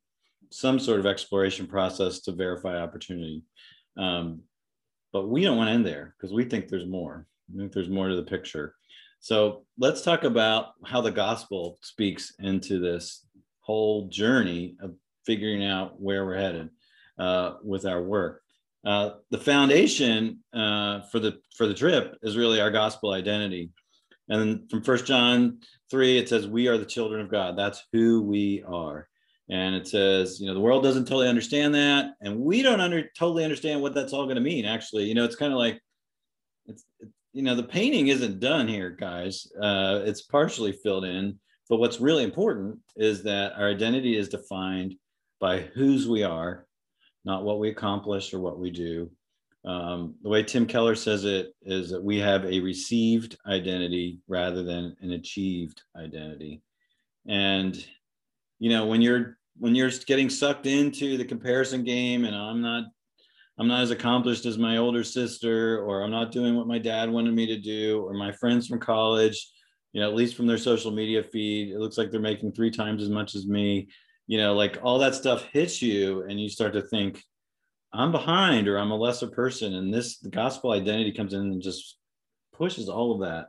[0.51, 3.43] some sort of exploration process to verify opportunity
[3.97, 4.41] um,
[5.13, 7.89] but we don't want to end there because we think there's more i think there's
[7.89, 8.75] more to the picture
[9.23, 13.25] so let's talk about how the gospel speaks into this
[13.61, 16.71] whole journey of figuring out where we're headed
[17.19, 18.43] uh, with our work.
[18.85, 23.71] Uh, the foundation uh, for the for the trip is really our gospel identity,
[24.29, 27.57] and from First John three it says we are the children of God.
[27.57, 29.07] That's who we are,
[29.53, 33.09] and it says you know the world doesn't totally understand that, and we don't under
[33.17, 34.65] totally understand what that's all going to mean.
[34.65, 35.81] Actually, you know it's kind of like
[36.67, 36.85] it's
[37.33, 39.47] you know the painting isn't done here guys.
[39.61, 41.39] Uh, it's partially filled in
[41.73, 44.95] but what's really important is that our identity is defined
[45.41, 46.67] by whose we are
[47.25, 49.11] not what we accomplish or what we do.
[49.65, 54.63] Um, the way tim keller says it is that we have a received identity rather
[54.63, 56.61] than an achieved identity.
[57.27, 57.75] And
[58.59, 62.85] you know when you're when you're getting sucked into the comparison game and i'm not
[63.59, 67.11] I'm not as accomplished as my older sister, or I'm not doing what my dad
[67.11, 69.47] wanted me to do, or my friends from college,
[69.93, 72.71] you know, at least from their social media feed, it looks like they're making three
[72.71, 73.89] times as much as me.
[74.27, 77.23] You know, like all that stuff hits you, and you start to think,
[77.93, 79.75] I'm behind, or I'm a lesser person.
[79.75, 81.99] And this the gospel identity comes in and just
[82.55, 83.49] pushes all of that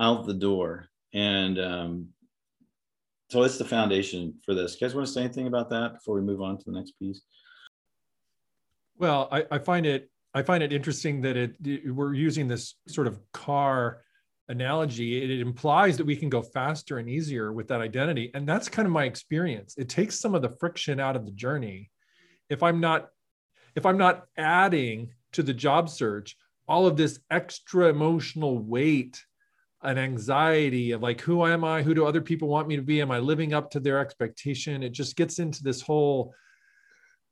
[0.00, 0.88] out the door.
[1.12, 2.08] And um,
[3.32, 4.78] so it's the foundation for this.
[4.78, 6.92] You guys want to say anything about that before we move on to the next
[6.98, 7.22] piece?
[8.98, 12.74] Well, I, I find it I find it interesting that it, it, we're using this
[12.88, 14.02] sort of car
[14.48, 15.22] analogy.
[15.22, 18.68] It, it implies that we can go faster and easier with that identity, and that's
[18.68, 19.76] kind of my experience.
[19.78, 21.90] It takes some of the friction out of the journey.
[22.50, 23.08] If I'm not
[23.74, 26.36] if I'm not adding to the job search
[26.68, 29.24] all of this extra emotional weight
[29.82, 31.82] and anxiety of like who am i?
[31.82, 33.00] Who do other people want me to be?
[33.00, 34.82] Am i living up to their expectation?
[34.82, 36.34] It just gets into this whole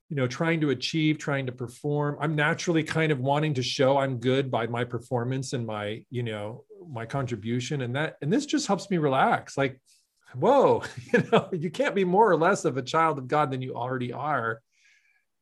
[0.08, 2.16] you know trying to achieve trying to perform.
[2.20, 6.22] I'm naturally kind of wanting to show i'm good by my performance and my you
[6.22, 7.82] know my contribution.
[7.82, 9.56] And that and this just helps me relax.
[9.56, 9.80] Like
[10.34, 10.82] whoa
[11.12, 13.74] you know you can't be more or less of a child of god than you
[13.74, 14.60] already are.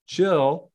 [0.06, 0.70] Chill.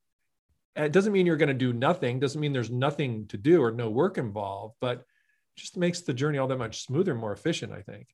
[0.76, 2.20] It doesn't mean you're going to do nothing.
[2.20, 5.06] Doesn't mean there's nothing to do or no work involved but
[5.56, 8.08] just makes the journey all that much smoother more efficient i think.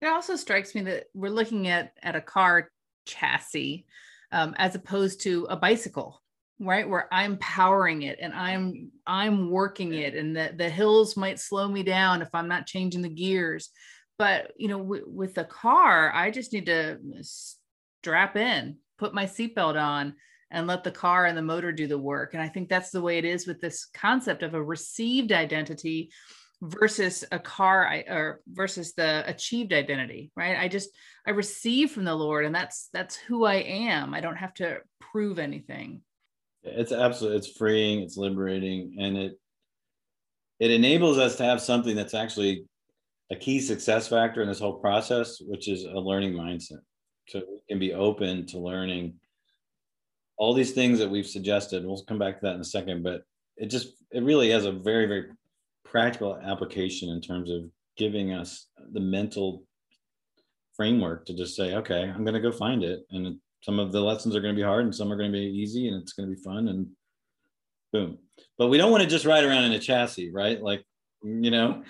[0.00, 2.70] It also strikes me that we're looking at at a car
[3.06, 3.86] chassis
[4.32, 6.22] um, as opposed to a bicycle
[6.60, 6.88] right?
[6.88, 11.68] Where i'm powering it and i'm i'm working it and the, the hills might slow
[11.68, 13.70] me down if i'm not changing the gears.
[14.18, 19.24] But you know w- with the car i just need to strap in put my
[19.24, 20.14] seatbelt on
[20.52, 22.34] and let the car and the motor do the work.
[22.34, 26.10] And i think that's the way it is with this concept of a received identity
[26.60, 30.56] versus a car or versus the achieved identity right?
[30.56, 30.90] I just
[31.26, 34.14] i receive from the lord and that's that's who i am.
[34.14, 36.02] I don't have to prove anything.
[36.62, 39.40] It's absolutely it's freeing it's liberating and it
[40.60, 42.66] it enables us to have something that's actually
[43.30, 46.82] a key success factor in this whole process which is a learning mindset.
[47.28, 49.14] So we can be open to learning
[50.38, 53.22] all these things that we've suggested we'll come back to that in a second but
[53.56, 55.26] it just it really has a very very
[55.84, 57.64] practical application in terms of
[57.96, 59.64] giving us the mental
[60.74, 63.06] framework to just say, okay, I'm going to go find it.
[63.10, 65.38] And some of the lessons are going to be hard and some are going to
[65.38, 66.88] be easy and it's going to be fun and
[67.92, 68.18] boom.
[68.58, 70.60] But we don't want to just ride around in a chassis, right?
[70.60, 70.82] Like,
[71.22, 71.82] you know,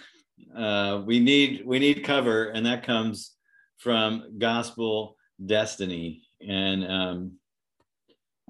[0.57, 3.33] uh, we need we need cover, and that comes
[3.78, 6.22] from gospel destiny.
[6.46, 7.33] And um,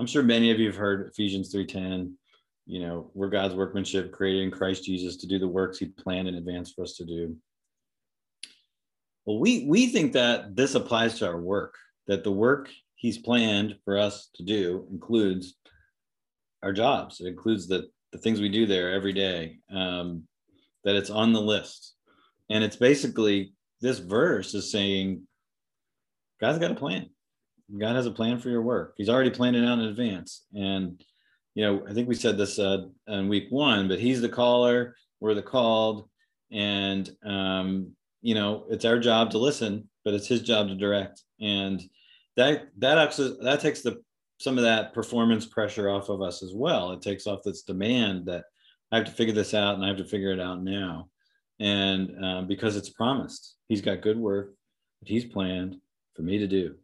[0.02, 2.14] I'm sure many of you have heard Ephesians 3:10
[2.66, 6.26] you know, we're God's workmanship created in Christ Jesus to do the works he planned
[6.26, 7.36] in advance for us to do.
[9.24, 11.76] Well, we we think that this applies to our work,
[12.08, 15.54] that the work he's planned for us to do includes
[16.64, 17.20] our jobs.
[17.20, 20.26] It includes the, the things we do there every day, um,
[20.82, 21.94] that it's on the list.
[22.50, 25.28] And it's basically this verse is saying,
[26.40, 27.10] God's got a plan.
[27.78, 28.94] God has a plan for your work.
[28.96, 30.44] He's already planned it out in advance.
[30.54, 31.02] And
[31.54, 34.96] you know, I think we said this uh, in week one, but he's the caller,
[35.20, 36.08] we're the called,
[36.50, 41.22] and um, you know, it's our job to listen, but it's his job to direct,
[41.40, 41.82] and
[42.36, 44.02] that that actually that takes the
[44.38, 46.92] some of that performance pressure off of us as well.
[46.92, 48.44] It takes off this demand that
[48.90, 51.08] I have to figure this out and I have to figure it out now,
[51.60, 54.54] and uh, because it's promised, he's got good work
[55.00, 55.76] that he's planned
[56.14, 56.76] for me to do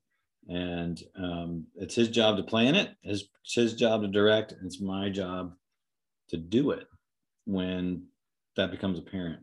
[0.49, 4.81] and um, it's his job to plan it it's his job to direct and it's
[4.81, 5.53] my job
[6.29, 6.87] to do it
[7.45, 8.05] when
[8.57, 9.41] that becomes apparent.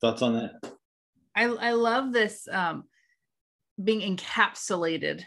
[0.00, 0.72] Thoughts on that?
[1.36, 2.84] I, I love this um,
[3.82, 5.22] being encapsulated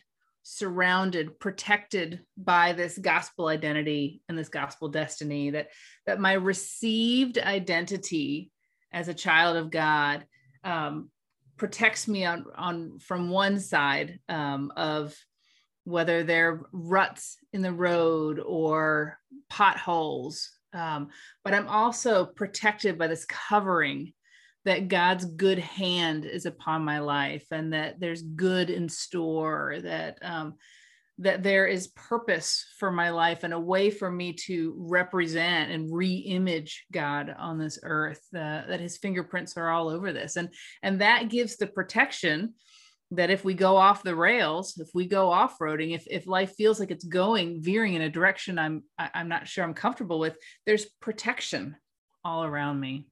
[0.50, 5.68] surrounded protected by this gospel identity and this gospel destiny that
[6.06, 8.50] that my received identity
[8.94, 10.26] as a child of god
[10.64, 11.10] um,
[11.58, 15.16] protects me on on from one side um, of
[15.84, 20.52] whether they're ruts in the road or potholes.
[20.74, 21.10] Um,
[21.44, 24.14] but i'm also protected by this covering
[24.66, 30.20] that god's good hand is upon my life and that there's good in store that
[30.22, 30.56] um,
[31.20, 35.92] that there is purpose for my life and a way for me to represent and
[35.92, 38.22] re-image God on this earth.
[38.36, 40.50] Uh, that His fingerprints are all over this, and
[40.84, 42.54] and that gives the protection
[43.12, 46.54] that if we go off the rails, if we go off roading, if if life
[46.56, 50.38] feels like it's going veering in a direction I'm I'm not sure I'm comfortable with,
[50.66, 51.76] there's protection
[52.24, 53.08] all around me.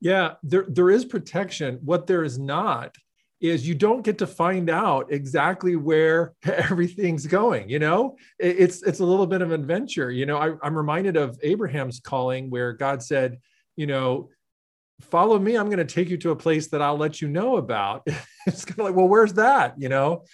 [0.00, 1.80] Yeah, there there is protection.
[1.82, 2.96] What there is not
[3.40, 8.16] is you don't get to find out exactly where everything's going you know?
[8.38, 10.38] It's it's a little bit of an adventure you know?
[10.38, 13.38] I, i'm reminded of abraham's calling where god said
[13.76, 14.30] you know
[15.00, 17.56] follow me i'm going to take you to a place that i'll let you know
[17.56, 18.06] about.
[18.46, 19.74] It's kind of like well where's that?
[19.78, 20.24] You know?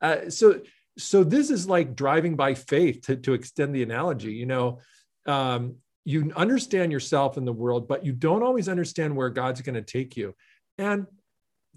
[0.00, 0.62] Uh, so
[0.96, 4.80] so this is like driving by faith to, to extend the analogy you know?
[5.26, 9.74] Um, you understand yourself in the world but you don't always understand where god's going
[9.74, 10.34] to take you.
[10.78, 11.06] And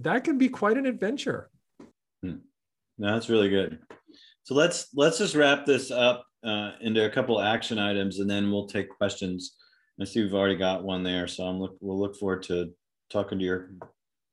[0.04, 1.50] that can be quite an adventure.
[2.24, 2.38] Hmm.
[2.98, 3.80] No, that's really good.
[4.44, 8.52] So let's let's just wrap this up uh, into a couple action items, and then
[8.52, 9.56] we'll take questions.
[10.00, 12.72] I see we've already got one there, so I'm look we'll look forward to
[13.10, 13.72] talking to your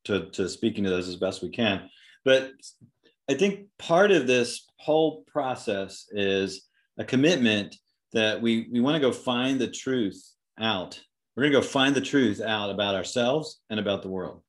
[0.04, 1.88] to to speaking to those as best we can.
[2.24, 2.52] But
[3.30, 7.76] I think part of this whole process is a commitment
[8.12, 10.22] that we we want to go find the truth
[10.58, 10.98] out.
[11.36, 14.42] We're going to go find the truth out about ourselves and about the world.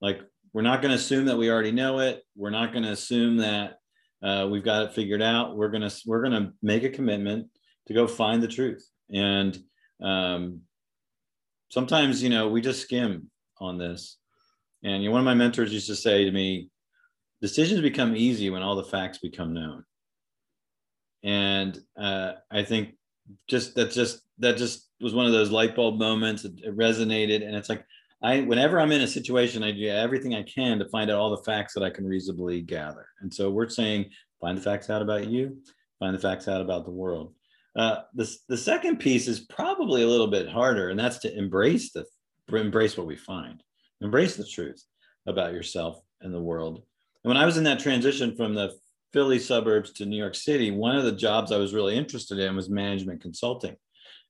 [0.00, 0.20] Like
[0.52, 2.22] we're not going to assume that we already know it.
[2.36, 3.78] We're not going to assume that
[4.22, 5.56] uh, we've got it figured out.
[5.56, 7.48] We're gonna we're gonna make a commitment
[7.86, 8.86] to go find the truth.
[9.12, 9.56] And
[10.02, 10.62] um,
[11.70, 13.30] sometimes you know we just skim
[13.60, 14.18] on this.
[14.82, 16.70] And you know, one of my mentors used to say to me,
[17.40, 19.84] decisions become easy when all the facts become known.
[21.24, 22.90] And uh, I think
[23.48, 26.44] just that just that just was one of those light bulb moments.
[26.44, 27.84] It, it resonated, and it's like
[28.22, 31.30] I whenever I'm in a situation, I do everything I can to find out all
[31.30, 33.06] the facts that I can reasonably gather.
[33.20, 35.58] And so we're saying find the facts out about you,
[35.98, 37.34] find the facts out about the world.
[37.76, 41.92] Uh, the, the second piece is probably a little bit harder, and that's to embrace
[41.92, 42.04] the
[42.52, 43.62] embrace what we find,
[44.00, 44.82] embrace the truth
[45.26, 46.82] about yourself and the world.
[47.22, 48.72] And when I was in that transition from the
[49.12, 52.56] Philly suburbs to New York City, one of the jobs I was really interested in
[52.56, 53.76] was management consulting.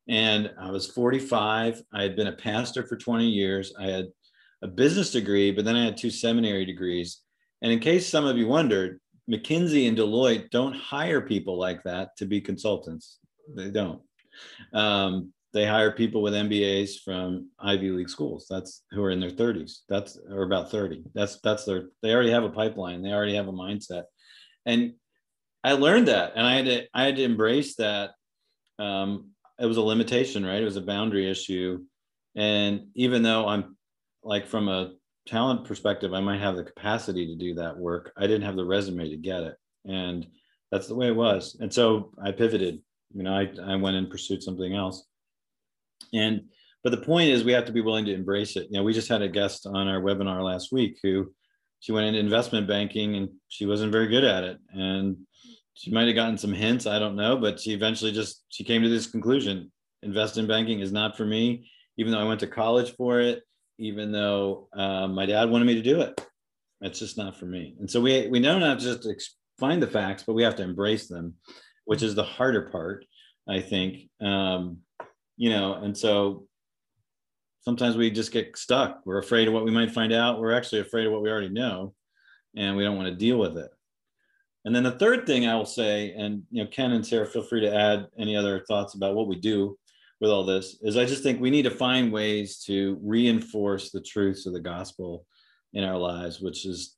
[0.09, 1.83] And I was 45.
[1.93, 3.73] I had been a pastor for 20 years.
[3.79, 4.07] I had
[4.63, 7.21] a business degree, but then I had two seminary degrees.
[7.63, 12.17] And in case some of you wondered, McKinsey and Deloitte don't hire people like that
[12.17, 13.19] to be consultants.
[13.55, 14.01] They don't.
[14.73, 18.47] Um, they hire people with MBAs from Ivy League schools.
[18.49, 19.81] That's who are in their 30s.
[19.89, 21.05] That's or about 30.
[21.15, 21.89] That's that's their.
[22.03, 23.03] They already have a pipeline.
[23.03, 24.05] They already have a mindset.
[24.67, 24.95] And
[25.65, 28.13] I learned that, and I had to I had to embrace that
[28.79, 30.63] um, it was a limitation, right?
[30.63, 31.81] It was a boundary issue.
[32.37, 33.77] And even though I'm
[34.23, 34.93] like from a
[35.27, 38.13] talent perspective, I might have the capacity to do that work.
[38.17, 39.57] I didn't have the resume to get it.
[39.85, 40.27] And
[40.71, 41.57] that's the way it was.
[41.61, 42.81] And so I pivoted.
[43.15, 45.05] You know, I, I went and pursued something else.
[46.13, 46.43] And
[46.85, 48.69] but the point is we have to be willing to embrace it.
[48.71, 51.33] You know, we just had a guest on our webinar last week who
[51.81, 54.59] she went into investment banking and she wasn't very good at it.
[54.71, 55.17] And
[55.79, 58.83] she might have gotten some hints i don't know but she eventually just she came
[58.83, 59.71] to this conclusion.
[60.03, 63.43] Invest in banking is not for me even though i went to college for it
[63.79, 66.21] even though uh, my dad wanted me to do it.
[66.81, 67.77] It's just not for me.
[67.79, 71.07] And so we we have to just find the facts but we have to embrace
[71.07, 71.35] them
[71.85, 73.05] which is the harder part
[73.49, 74.11] i think.
[74.21, 74.79] Um,
[75.37, 76.47] you know and so
[77.61, 79.01] sometimes we just get stuck.
[79.05, 80.41] We're afraid of what we might find out.
[80.41, 81.95] We're actually afraid of what we already know
[82.57, 83.71] and we don't want to deal with it
[84.69, 87.41] And then the third thing I will say, and you know, Ken and Sarah, feel
[87.41, 89.79] free to add any other thoughts about what we do
[90.21, 94.03] with all this, is I just think we need to find ways to reinforce the
[94.03, 95.25] truths of the gospel
[95.73, 96.97] in our lives, which is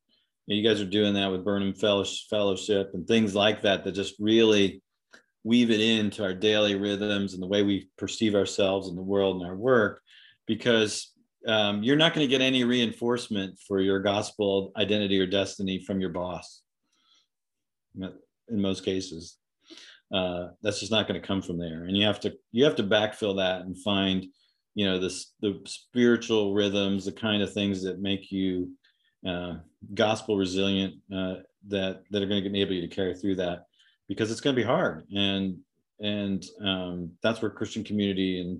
[0.49, 3.93] you, know, you guys are doing that with Burnham Fellowship and things like that that
[3.93, 4.83] just really
[5.45, 9.41] weave it into our daily rhythms and the way we perceive ourselves and the world
[9.41, 10.03] and our work
[10.49, 11.13] because
[11.47, 16.01] um, you're not going to get any reinforcement for your gospel identity or destiny from
[16.01, 16.63] your boss
[17.97, 19.39] in most cases
[20.13, 21.85] uh, that's just not going to come from there.
[21.85, 24.27] And you have to you have to backfill that and find
[24.75, 28.71] you know this the spiritual rhythms the kind of things that make you
[29.27, 29.55] uh,
[29.95, 31.37] gospel resilient uh,
[31.69, 33.67] that that are going to enable you to carry through that
[34.09, 35.05] because it's going to be hard.
[35.15, 35.59] And
[36.01, 38.59] and um, that's where christian community and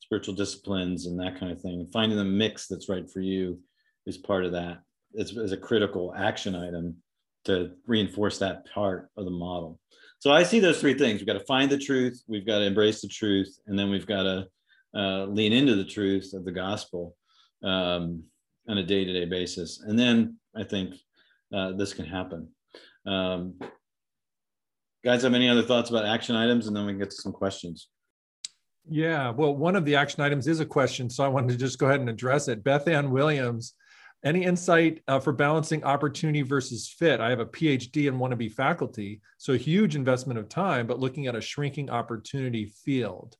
[0.00, 3.58] spiritual disciplines and that kind of thing finding the mix that's right for you
[4.06, 4.82] is part of that.
[5.14, 6.96] It's, it's a critical action item
[7.44, 9.78] to reinforce that part of the model.
[10.18, 11.18] So i see those three things.
[11.18, 14.06] We've got to find the truth we've got to embrace the truth and then we've
[14.06, 14.46] got to
[14.94, 17.16] uh, lean into the truth of the gospel
[17.64, 18.22] um,
[18.68, 19.80] on a day-to-day basis.
[19.80, 20.94] And then i think
[21.54, 22.48] uh, this can happen.
[23.06, 23.58] Um,
[25.04, 26.66] guys have any other thoughts about action items?
[26.66, 27.88] And then we can get to some questions.
[28.88, 31.78] Yeah well one of the action items is a question so i wanted to just
[31.78, 32.62] go ahead and address it.
[32.62, 33.74] Beth ann williams
[34.24, 38.36] any insight uh, for balancing opportunity versus fit i have a phd and want to
[38.36, 43.36] be faculty so a huge investment of time but looking at a shrinking opportunity field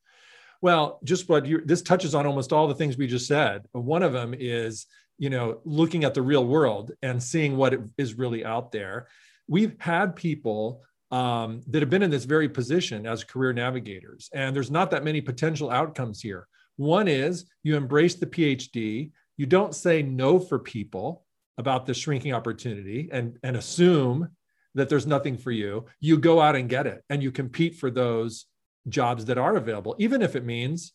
[0.60, 4.02] well just what you this touches on almost all the things we just said one
[4.02, 4.86] of them is
[5.18, 9.06] you know looking at the real world and seeing what is really out there
[9.48, 14.30] we've had people um, that have been in this very position as career navigators.
[14.32, 16.48] And there's not that many potential outcomes here.
[16.76, 21.24] One is you embrace the PhD, you don't say no for people
[21.58, 24.28] about the shrinking opportunity and, and assume
[24.74, 25.84] that there's nothing for you.
[26.00, 28.46] You go out and get it and you compete for those
[28.88, 30.92] jobs that are available, even if it means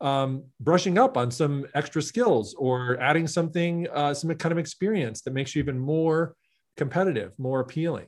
[0.00, 5.22] um, brushing up on some extra skills or adding something, uh, some kind of experience
[5.22, 6.34] that makes you even more
[6.76, 8.06] competitive, more appealing.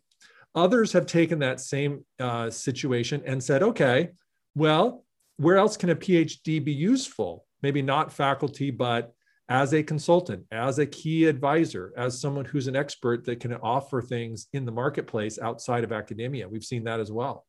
[0.55, 4.11] Others have taken that same uh, situation and said, okay,
[4.55, 5.05] well,
[5.37, 7.47] where else can a PhD be useful?
[7.63, 9.13] Maybe not faculty, but
[9.51, 14.01] as a consultant, as a key advisor, as someone who's an expert that can offer
[14.01, 16.49] things in the marketplace outside of academia.
[16.49, 17.45] We've seen that as well.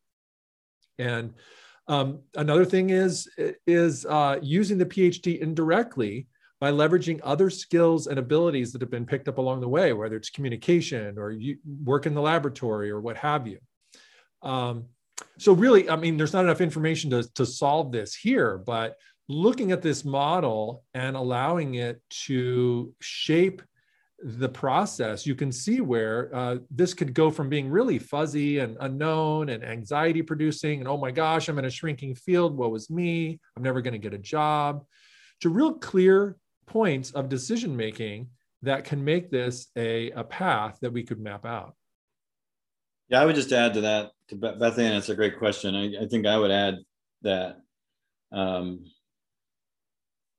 [0.97, 1.35] And
[1.87, 3.29] um, another thing is
[3.67, 6.27] is uh, using the PhD indirectly
[6.59, 10.15] by leveraging other skills and abilities that have been picked up along the way, whether
[10.15, 13.59] it's communication or you work in the laboratory or what have you.
[14.41, 14.85] Um,
[15.37, 18.95] so really, I mean, there's not enough information to, to solve this here, but
[19.31, 23.61] looking at this model and allowing it to shape
[24.23, 28.77] the process, you can see where uh, this could go from being really fuzzy and
[28.79, 32.55] unknown and anxiety producing, and oh my gosh, I'm in a shrinking field.
[32.55, 33.39] What was me?
[33.55, 34.85] I'm never going to get a job.
[35.41, 38.29] To real clear points of decision making
[38.61, 41.75] that can make this a, a path that we could map out.
[43.09, 45.75] Yeah, I would just add to that, to Beth Ann, it's a great question.
[45.75, 46.77] I, I think I would add
[47.23, 47.57] that
[48.31, 48.85] um,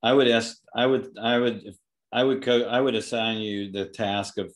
[0.03, 1.75] I would ask, I would, I would,
[2.13, 4.53] I would, co- I would assign you the task of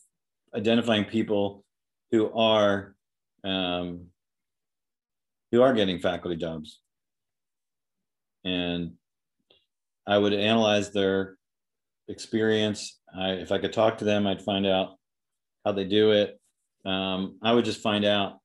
[0.55, 1.63] identifying people
[2.11, 2.95] who are,
[3.43, 4.07] um,
[5.51, 6.79] who are getting faculty jobs.
[8.43, 8.93] And
[10.05, 11.37] I would analyze their
[12.07, 12.99] experience.
[13.17, 14.95] I, if I could talk to them, I'd find out
[15.65, 16.39] how they do it.
[16.85, 18.37] Um, I would just find out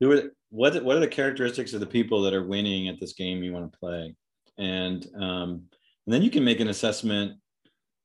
[0.00, 3.12] who are what what are the characteristics of the people that are winning at this
[3.12, 4.14] game you want to play,
[4.58, 5.64] and um,
[6.06, 7.32] and then you can make an assessment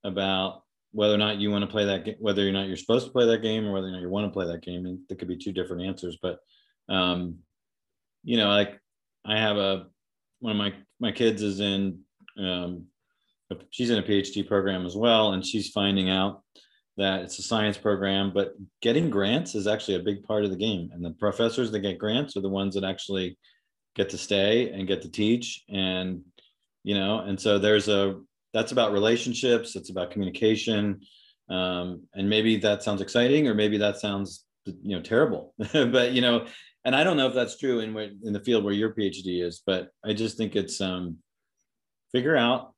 [0.04, 3.06] about whether or not you want to play that game, whether or not you're supposed
[3.06, 4.86] to play that game, or whether or not you want to play that game.
[4.86, 6.40] And there could be two different answers, but
[6.90, 7.38] um,
[8.24, 8.80] you know, like
[9.26, 9.88] I have a
[10.40, 12.00] one of my my kids is in
[12.40, 12.86] um,
[13.70, 16.44] she's in a PhD program as well, and she's finding out
[16.98, 20.58] that it's a science program, but getting grants is actually a big part of the
[20.58, 20.90] game.
[20.92, 23.38] And the professors that get grants are the ones that actually
[23.96, 25.64] get to stay and get to teach.
[25.70, 26.22] And,
[26.88, 28.16] you know, and so there's a,
[28.54, 31.02] that's about relationships, it's about communication.
[31.50, 35.54] Um, and maybe that sounds exciting, or maybe that sounds, you know, terrible.
[35.74, 36.48] but, you know,
[36.86, 39.62] and I don't know if that's true in, in the field where your PhD is,
[39.66, 41.18] but I just think it's, um,
[42.14, 42.74] figure out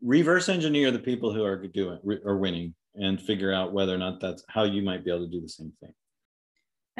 [0.00, 4.20] reverse engineer the people who are doing are winning and figure out whether or not
[4.20, 5.92] that's how you might be able to do the same thing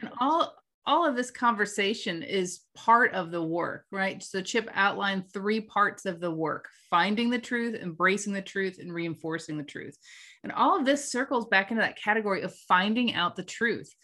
[0.02, 0.52] and all
[0.90, 4.20] all of this conversation is part of the work, right?
[4.24, 8.92] So Chip outlined three parts of the work finding the truth, embracing the truth, and
[8.92, 9.96] reinforcing the truth.
[10.42, 13.94] And all of this circles back into that category of finding out the truth.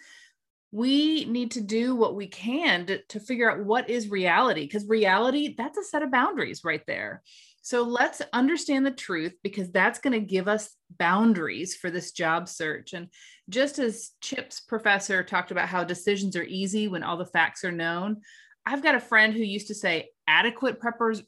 [0.71, 4.87] We need to do what we can to, to figure out what is reality, because
[4.87, 7.25] reality, that's a set of boundaries right there.
[7.67, 12.49] So let's understand the truth because that's going to give us boundaries for this job
[12.49, 12.93] search.
[12.93, 13.09] And
[13.49, 17.73] just as Chip's professor talked about how decisions are easy when all the facts are
[17.73, 18.19] known,
[18.65, 21.25] I've got a friend who used to say adequate preppers,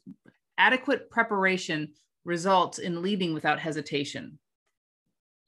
[0.57, 1.89] adequate preparation
[2.23, 4.39] results in leading without hesitation.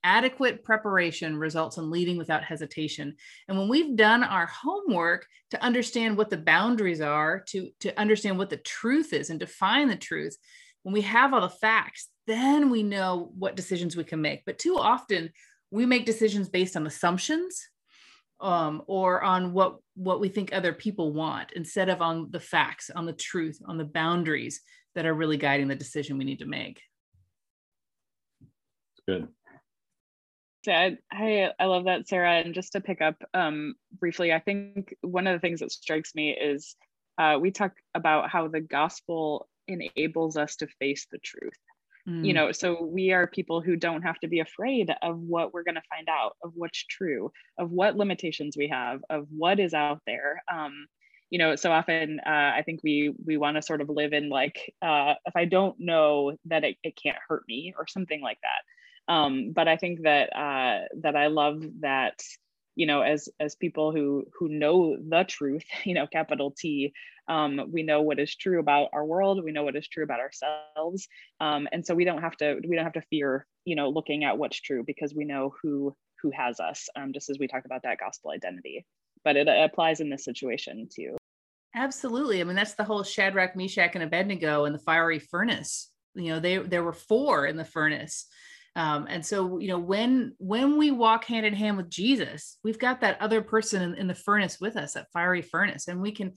[0.04, 3.16] Adequate preparation results in leading without hesitation.
[3.48, 8.38] And when we've done our homework to understand what the boundaries are, to, to understand
[8.38, 10.36] what the truth is and define the truth,
[10.84, 14.44] when we have all the facts, then we know what decisions we can make.
[14.46, 15.32] But too often
[15.70, 17.62] we make decisions based on assumptions
[18.40, 22.90] um, or on what what we think other people want instead of on the facts,
[22.90, 24.62] on the truth, on the boundaries
[24.96, 26.82] that are really guiding the decision we need to make.
[29.08, 29.28] Good.
[30.68, 32.34] I, I, I love that, Sarah.
[32.40, 36.14] And just to pick up um, briefly, I think one of the things that strikes
[36.14, 36.76] me is
[37.18, 41.58] uh, we talk about how the gospel enables us to face the truth.
[42.08, 42.26] Mm.
[42.26, 45.62] you know so we are people who don't have to be afraid of what we're
[45.62, 49.76] going to find out of what's true of what limitations we have of what is
[49.76, 50.42] out there.
[50.52, 50.88] Um,
[51.32, 54.30] you know so often uh, i think we we want to sort of live in
[54.30, 58.40] like uh, if i don't know that it, it can't hurt me or something like
[58.42, 59.14] that.
[59.14, 62.20] Um, but i think that uh, that i love that
[62.76, 66.94] you know as as people who who know the truth you know capital t
[67.32, 70.20] um, we know what is true about our world we know what is true about
[70.20, 71.08] ourselves
[71.40, 74.24] um, and so we don't have to we don't have to fear you know looking
[74.26, 77.66] at what's true because we know who who has us um, just as we talked
[77.66, 78.86] about that gospel identity.
[79.24, 81.16] But it, applies in this situation too
[81.76, 82.42] absolutely.
[82.42, 85.90] I mean that's the whole shadrach meshach and abednego and the fiery furnace.
[86.16, 88.26] You know they there were four in the furnace.
[88.76, 92.80] Um, and so you know when when we walk hand in hand with jesus we've
[92.80, 96.14] got that other person in, in the furnace with us that fiery furnace and we
[96.14, 96.32] can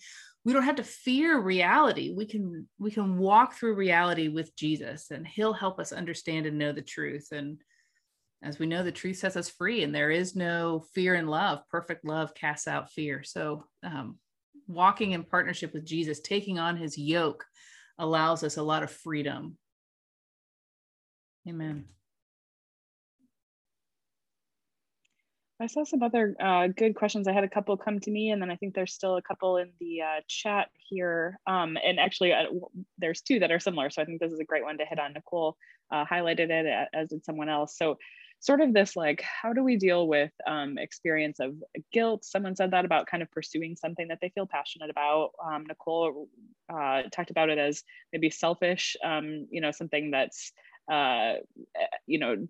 [0.44, 2.12] we don't have to fear reality.
[2.14, 6.58] We can we can walk through reality with jesus and he'll help us understand and
[6.58, 7.28] know the truth.
[7.32, 7.58] And
[8.42, 11.60] as we know the truth sets us free and there is no fear in love.
[11.70, 13.22] Perfect love casts out fear.
[13.22, 14.18] So um,
[14.66, 17.44] walking in partnership with jesus taking on his yoke
[17.98, 19.56] allows us a lot of freedom.
[21.48, 21.86] Amen
[25.60, 27.28] I saw some other uh, good questions.
[27.28, 29.56] I had a couple come to me, and then I think there's still a couple
[29.58, 31.38] in the uh, chat here.
[31.46, 32.46] Um, and actually, uh,
[32.98, 33.88] there's two that are similar.
[33.90, 35.12] So I think this is a great one to hit on.
[35.12, 35.56] Nicole
[35.92, 37.78] uh, highlighted it, as did someone else.
[37.78, 37.98] So,
[38.40, 41.54] sort of this like, how do we deal with um, experience of
[41.92, 42.24] guilt?
[42.24, 45.30] Someone said that about kind of pursuing something that they feel passionate about.
[45.42, 46.28] Um, Nicole
[46.68, 50.52] uh, talked about it as maybe selfish, um, you know, something that's
[50.90, 51.34] uh,
[52.06, 52.48] you know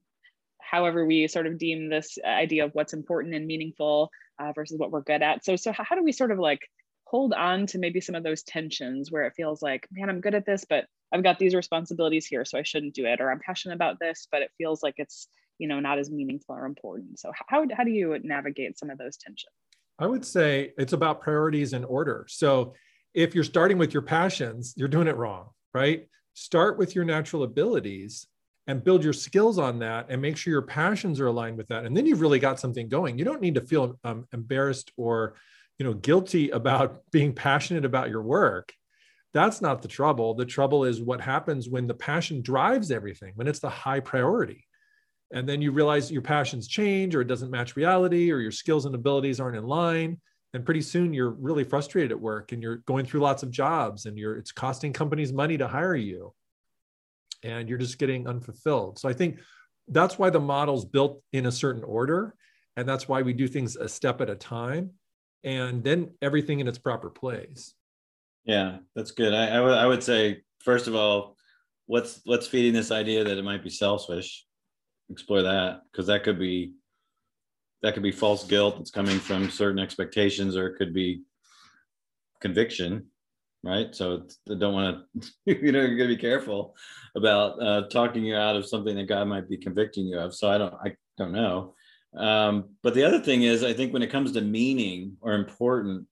[0.69, 4.91] however we sort of deem this idea of what's important and meaningful uh, versus what
[4.91, 5.45] we're good at.
[5.45, 6.61] So, so how do we sort of like
[7.05, 10.35] hold on to maybe some of those tensions where it feels like, man, I'm good
[10.35, 13.39] at this, but I've got these responsibilities here, so I shouldn't do it, or I'm
[13.39, 17.19] passionate about this, but it feels like it's you know not as meaningful or important.
[17.21, 19.53] So, how how do you navigate some of those tensions?
[19.99, 22.27] I would say it's about priorities and order.
[22.29, 22.75] So,
[23.15, 26.09] if you're starting with your passions, you're doing it wrong, right?
[26.33, 28.27] Start with your natural abilities
[28.67, 31.85] and build your skills on that and make sure your passions are aligned with that.
[31.85, 33.19] And then you've really got something going.
[33.19, 35.35] You don't need to feel um, embarrassed or
[35.79, 38.73] you know guilty about being passionate about your work.
[39.33, 40.35] That's not the trouble.
[40.35, 44.65] The trouble is what happens when the passion drives everything when it's the high priority.
[45.33, 48.85] And then you realize your passions change or it doesn't match reality or your skills
[48.85, 50.21] and abilities aren't in line.
[50.53, 54.07] And pretty soon you're really frustrated at work and you're going through lots of jobs
[54.07, 56.33] and you're it's costing companies money to hire you
[57.45, 58.99] and you're just getting unfulfilled.
[58.99, 59.39] So I think
[59.89, 62.35] that's why the model's built in a certain order.
[62.77, 64.91] And that's why we do things a step at a time
[65.45, 67.75] and then everything in its proper place.
[68.45, 69.33] Yeah, that's good.
[69.33, 71.37] I, I, w- I would say, first of all,
[71.87, 74.45] what's what's feeding this idea that it might be selfish?
[75.11, 76.73] Explore that because that could be
[77.83, 81.23] that could be false guilt that's coming from certain expectations, or it could be
[82.41, 83.07] conviction
[83.65, 83.95] right?
[83.95, 86.75] So I don't want to, you know, you're going to be careful
[87.17, 90.35] about uh, talking you out of something that God might be convicting you of.
[90.35, 91.75] So I don't, I don't know.
[92.17, 96.07] Um, but the other thing is, I think when it comes to meaning or important,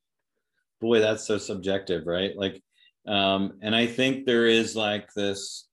[0.81, 2.37] boy, that's so subjective, right?
[2.37, 2.63] Like,
[3.07, 5.69] um, and I think there is like this.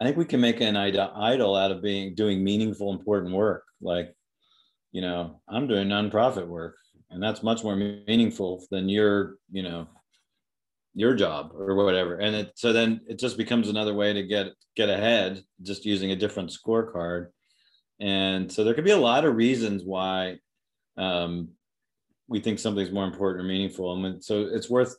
[0.00, 3.64] I think we can make an idol out of being doing meaningful, important work.
[3.80, 4.12] Like,
[4.90, 6.76] you know, I'm doing nonprofit work
[7.14, 9.86] and that's much more meaningful than your you know
[10.94, 12.16] your job or whatever.
[12.16, 16.12] And it so then it just becomes another way to get get ahead just using
[16.12, 17.28] a different scorecard.
[18.00, 20.38] And so there could be a lot of reasons why
[20.96, 21.50] um,
[22.28, 24.04] we think something's more important or meaningful.
[24.04, 24.96] And so it's worth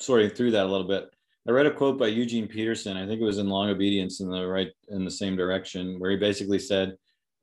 [0.00, 1.08] sorting through that a little bit.
[1.46, 2.96] I read a quote by eugene peterson.
[2.96, 6.10] I think it was in long obedience in the right in the same direction where
[6.10, 6.96] he basically said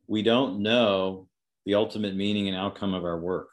[0.08, 1.28] we don't know
[1.66, 3.49] the ultimate meaning and outcome of our work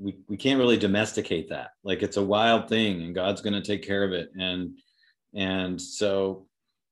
[0.00, 1.70] we, we can't really domesticate that.
[1.84, 4.30] Like it's a wild thing and god's going to take care of it.
[4.38, 4.78] And
[5.34, 6.46] and so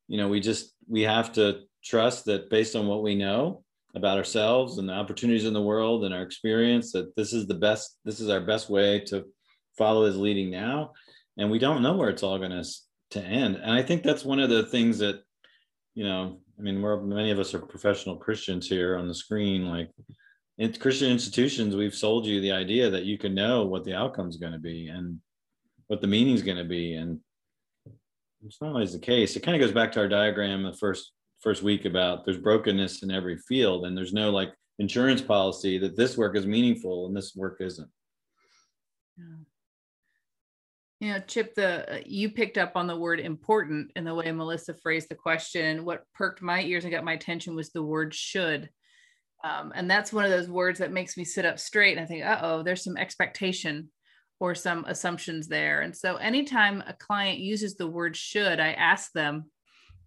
[0.07, 4.19] you know we just we have to trust that based on what we know about
[4.19, 7.99] ourselves and the opportunities in the world and our experience that this is the best
[8.05, 9.25] this is our best way to
[9.77, 10.93] follow his leading now.
[11.39, 12.65] And we don't know where it's all going to
[13.13, 13.57] to end.
[13.57, 15.23] And i think that's one of the things that
[15.95, 19.67] you know i mean we're many of us are professional christians here on the screen
[19.67, 19.91] like
[20.59, 24.29] in Christian institutions, we've sold you the idea that you can know what the outcome
[24.29, 25.21] is going to be and
[25.87, 27.21] what the meaning is going to be, and
[28.45, 29.37] it's not always the case.
[29.37, 33.05] It kind of goes back to our diagram the first first week about there's brokenness
[33.05, 37.17] in every field, and there's no like insurance policy that this work is meaningful and
[37.17, 37.89] this work isn't.
[39.17, 39.25] Yeah.
[41.01, 44.75] You know, Chip, the you picked up on the word important in the way Melissa
[44.75, 45.85] phrased the question.
[45.85, 48.69] What perked my ears and got my attention was the word should
[49.45, 52.07] um, and that's one of those words that makes me sit up straight and I
[52.07, 53.91] think, uh oh, there's some expectation
[54.41, 55.80] or some assumptions there.
[55.82, 59.51] And so anytime a client uses the word should, I ask them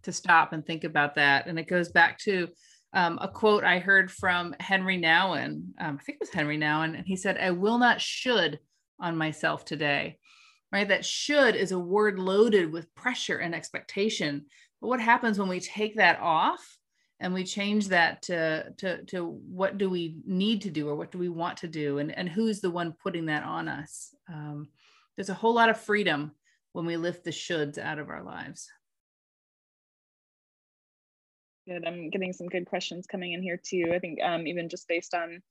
[0.04, 1.48] to stop and think about that.
[1.48, 2.48] And it goes back to
[2.94, 5.64] um, a quote I heard from Henri Nouwen.
[5.80, 6.96] Um, I think it was Henri Nouwen.
[6.98, 8.60] And he said, I will not should
[9.00, 10.18] on myself today.
[10.72, 10.88] Right?
[10.88, 14.46] That should is a word loaded with pressure and expectation.
[14.80, 16.62] But what happens when we take that off
[17.22, 21.12] and we change that to to to what do we need to do or what
[21.12, 22.00] do we want to do?
[22.00, 24.14] And and who's the one putting that on us?
[24.28, 24.70] Um,
[25.16, 26.32] there's a whole lot of freedom
[26.74, 28.68] when we lift the shoulds out of our lives.
[31.68, 31.86] Good.
[31.86, 33.92] I'm getting some good questions coming in here too.
[33.94, 35.44] I think um, even just based on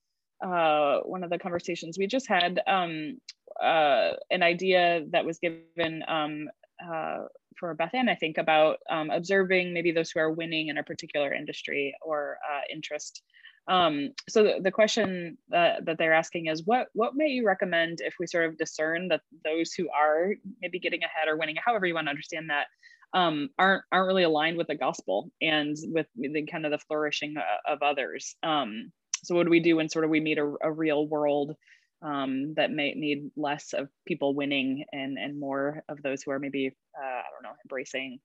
[0.44, 3.18] uh, one of the conversations we just had um,
[3.62, 6.48] uh, an idea that was given um,
[6.84, 7.24] uh,
[7.58, 10.82] for Beth Ann, I think, about um, observing maybe those who are winning in a
[10.82, 13.22] particular industry or uh, interest.
[13.68, 18.00] Um, so the, the question that, that they're asking is, what what may you recommend
[18.00, 21.86] if we sort of discern that those who are maybe getting ahead or winning, however
[21.86, 22.66] you want to understand that,
[23.12, 27.36] um, aren't aren't really aligned with the gospel and with the kind of the flourishing
[27.36, 28.34] uh, of others.
[28.42, 31.54] Um, so what do we do when sort of we meet a, a real world
[32.03, 36.38] um, that may need less of people winning and and more of those who are
[36.38, 38.20] maybe uh, I don't know embracing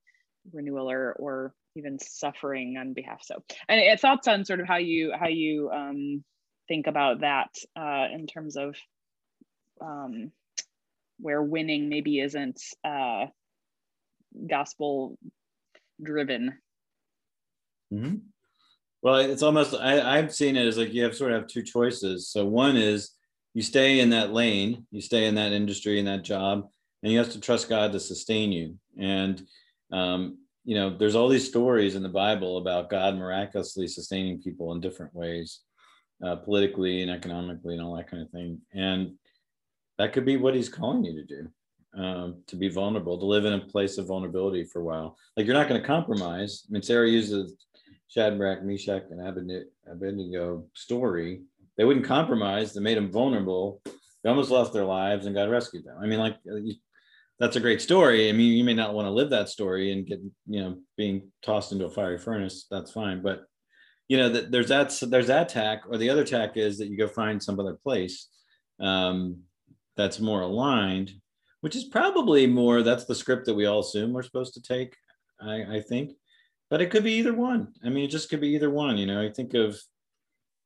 [0.53, 3.21] renewal or or even suffering on behalf.
[3.23, 6.23] So and thoughts on sort of how you how you um,
[6.67, 8.75] think about that uh, in terms of
[9.81, 10.31] um,
[11.19, 13.25] where winning maybe isn't uh,
[14.49, 15.17] gospel
[16.01, 16.57] driven.
[17.93, 18.15] Mm-hmm.
[19.01, 21.61] Well, it's almost I, I've seen it as like you have sort of have two
[21.61, 22.29] choices.
[22.29, 23.11] So one is
[23.55, 26.67] you stay in that lane, you stay in that industry, in that job,
[27.01, 28.77] and you have to trust God to sustain you.
[28.99, 29.47] And
[29.91, 34.73] um, you know, there's all these stories in the Bible about God miraculously sustaining people
[34.73, 35.61] in different ways,
[36.23, 38.59] uh, politically and economically, and all that kind of thing.
[38.73, 39.13] And
[39.97, 41.47] that could be what He's calling you to do.
[41.97, 45.15] Um, to be vulnerable, to live in a place of vulnerability for a while.
[45.37, 46.65] Like you're not going to compromise.
[46.67, 47.55] I mean, Sarah uses
[48.09, 51.43] Shadrach, Meshach, and Abednego story
[51.77, 52.73] they wouldn't compromise.
[52.73, 53.81] They made them vulnerable.
[54.23, 55.97] They almost lost their lives, and God rescued them.
[56.01, 56.59] I mean, like uh,
[57.39, 58.29] that's a great story.
[58.29, 61.31] I mean, you may not want to live that story and get you know being
[61.41, 62.65] tossed into a fiery furnace.
[62.71, 63.43] That's fine, but
[64.07, 66.97] you know that there's that there's that tack, or the other tack is that you
[66.97, 68.29] go find some other place
[68.79, 69.41] um,
[69.97, 71.11] that's more aligned,
[71.61, 72.81] which is probably more.
[72.81, 74.95] That's the script that we all assume we're supposed to take.
[75.41, 76.13] I, I think,
[76.69, 77.73] but it could be either one.
[77.83, 78.97] I mean, it just could be either one.
[78.97, 79.77] You know, I think of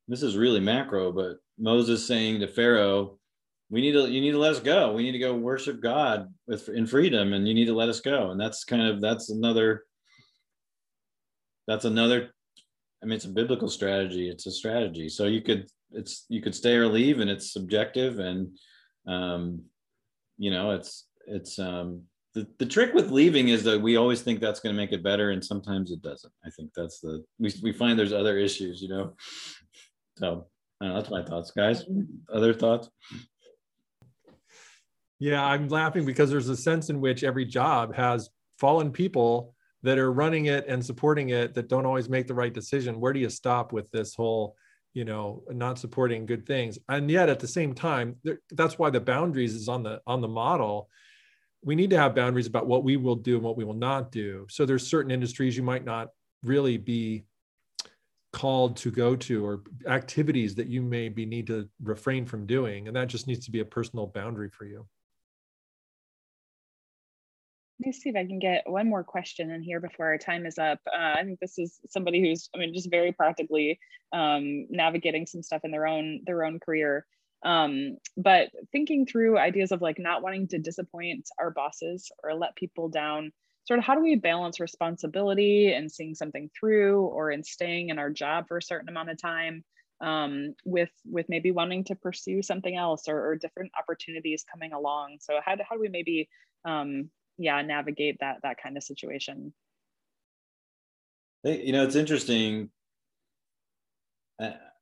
[0.08, 3.18] this is really macro, but Moses saying to Pharaoh,
[3.70, 4.92] we need to you need to let us go.
[4.92, 8.00] We need to go worship God with in freedom, and you need to let us
[8.00, 8.30] go.
[8.30, 9.84] And that's kind of that's another
[11.68, 12.30] that's another
[13.02, 14.28] I mean it's a biblical strategy.
[14.28, 15.08] It's a strategy.
[15.08, 18.56] So you could it's you could stay or leave and it's subjective and
[19.06, 19.62] um
[20.38, 22.02] you know it's it's um
[22.34, 25.02] the, the trick with leaving is that we always think that's going to make it
[25.02, 28.80] better and sometimes it doesn't i think that's the we, we find there's other issues
[28.80, 29.14] you know
[30.20, 30.46] so
[30.80, 31.84] know, that's my thoughts, guys.
[32.32, 32.88] Other thoughts?
[35.18, 39.98] Yeah, I'm laughing because there's a sense in which every job has fallen people that
[39.98, 43.00] are running it and supporting it that don't always make the right decision.
[43.00, 44.56] Where do you stop with this whole
[44.92, 48.16] you know not supporting good things and yet at the same time
[48.50, 50.88] that's why the boundaries is on the on the model
[51.62, 54.10] we need to have boundaries about what we will do and what we will not
[54.10, 56.08] do so there's certain industries you might not
[56.42, 57.24] really be
[58.32, 62.96] called to go to or activities that you maybe need to refrain from doing and
[62.96, 64.86] that just needs to be a personal boundary for you
[67.80, 70.44] let me see if I can get one more question in here before our time
[70.44, 70.80] is up.
[70.86, 73.78] Uh, I think this is somebody who's, I mean, just very practically
[74.12, 77.06] um, navigating some stuff in their own their own career.
[77.42, 82.54] Um, but thinking through ideas of like not wanting to disappoint our bosses or let
[82.54, 83.32] people down.
[83.64, 87.98] Sort of how do we balance responsibility and seeing something through, or in staying in
[87.98, 89.64] our job for a certain amount of time,
[90.00, 95.18] um, with with maybe wanting to pursue something else or, or different opportunities coming along.
[95.20, 96.28] So how do, how do we maybe
[96.64, 99.52] um, yeah navigate that that kind of situation?
[101.44, 102.70] You know it's interesting.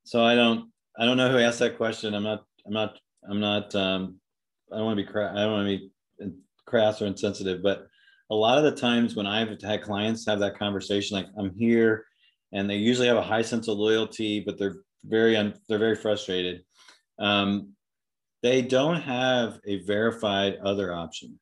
[0.05, 2.15] So i don't i don't know who asked that question.
[2.15, 2.99] I'm not i'm not
[3.29, 4.21] i'm not um
[4.73, 6.33] i don't want to be cra- i don't want to be
[6.67, 7.87] crass or insensitive but
[8.31, 12.05] a lot of the times when i've had clients have that conversation like i'm here
[12.53, 15.97] and they usually have a high sense of loyalty but they're very un- they're very
[15.97, 16.63] frustrated
[17.19, 17.73] um,
[18.43, 21.39] they don't have a verified other option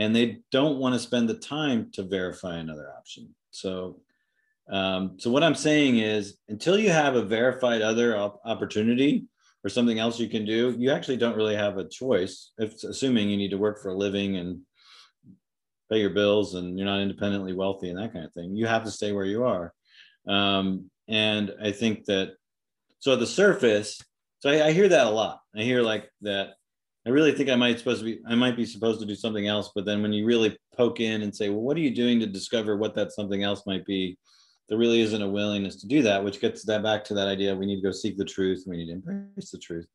[0.00, 3.34] and they don't want to spend the time to verify another option.
[3.50, 4.00] So,
[4.70, 9.26] um, so what I'm saying is, until you have a verified other op- opportunity
[9.64, 12.52] or something else you can do, you actually don't really have a choice.
[12.58, 14.60] If assuming you need to work for a living and
[15.90, 18.84] pay your bills and you're not independently wealthy and that kind of thing, you have
[18.84, 19.72] to stay where you are.
[20.26, 22.34] Um, and I think that
[23.00, 24.00] so at the surface,
[24.38, 25.40] so I, I hear that a lot.
[25.56, 26.54] I hear like that
[27.06, 29.46] I really think I might supposed to be I might be supposed to do something
[29.46, 32.20] else, but then when you really poke in and say, well, what are you doing
[32.20, 34.18] to discover what that something else might be?
[34.70, 37.54] There really isn't a willingness to do that, which gets that back to that idea
[37.54, 39.86] we need to go seek the truth, we need to embrace the truth.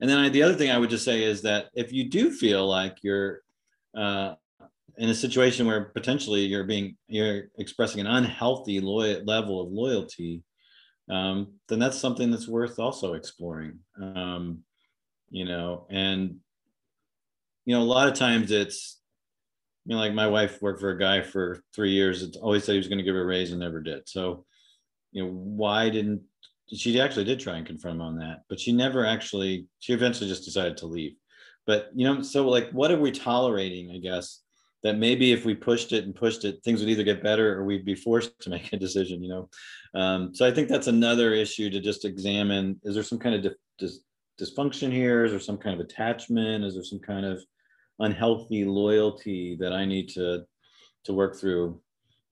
[0.00, 2.30] And then I, the other thing I would just say is that if you do
[2.30, 3.42] feel like you're
[3.96, 4.34] uh,
[4.96, 10.42] in a situation where potentially you're being you're expressing an unhealthy level of loyalty,
[11.08, 13.78] um, then that's something that's worth also exploring.
[14.00, 14.64] Um,
[15.30, 16.36] you know, and
[17.64, 18.97] you know, a lot of times it's
[19.94, 22.22] know, like my wife worked for a guy for three years.
[22.22, 24.08] It's always said he was going to give her a raise and never did.
[24.08, 24.44] So,
[25.12, 26.22] you know, why didn't
[26.70, 30.28] she actually did try and confront him on that, but she never actually, she eventually
[30.28, 31.14] just decided to leave.
[31.66, 34.42] But, you know, so like, what are we tolerating, I guess,
[34.82, 37.64] that maybe if we pushed it and pushed it, things would either get better or
[37.64, 39.48] we'd be forced to make a decision, you know?
[39.94, 42.78] Um, so I think that's another issue to just examine.
[42.84, 44.00] Is there some kind of dis-
[44.40, 45.24] dysfunction here?
[45.24, 46.64] Is there some kind of attachment?
[46.64, 47.42] Is there some kind of
[47.98, 50.44] unhealthy loyalty that I need to
[51.04, 51.80] to work through?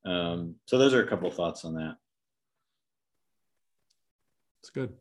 [0.05, 1.97] Um, so those are a couple thoughts on that.
[4.61, 4.93] It's good.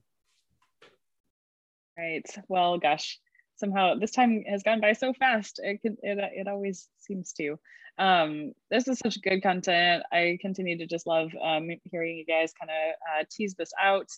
[1.98, 2.26] Right.
[2.50, 3.20] Well, gosh,
[3.56, 5.60] somehow this time has gone by so fast.
[5.64, 7.58] It it it always seems to.
[7.98, 10.04] Um, this is such good content.
[10.12, 14.10] I continue to just love um, hearing you guys kind of uh, tease this out.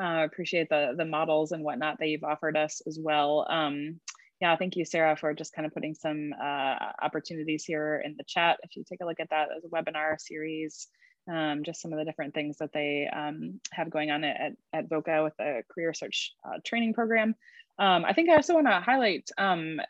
[0.00, 3.46] Uh, appreciate the the models and whatnot that you've offered us as well.
[3.48, 4.00] Um,
[4.44, 8.24] yeah, thank you, Sarah, for just kind of putting some uh, opportunities here in the
[8.24, 8.58] chat.
[8.62, 10.86] If you take a look at that as a webinar series,
[11.32, 14.90] um, just some of the different things that they um, have going on at, at
[14.90, 17.34] VOCA with the career search uh, training program.
[17.78, 19.80] Um, I think I also want to highlight um,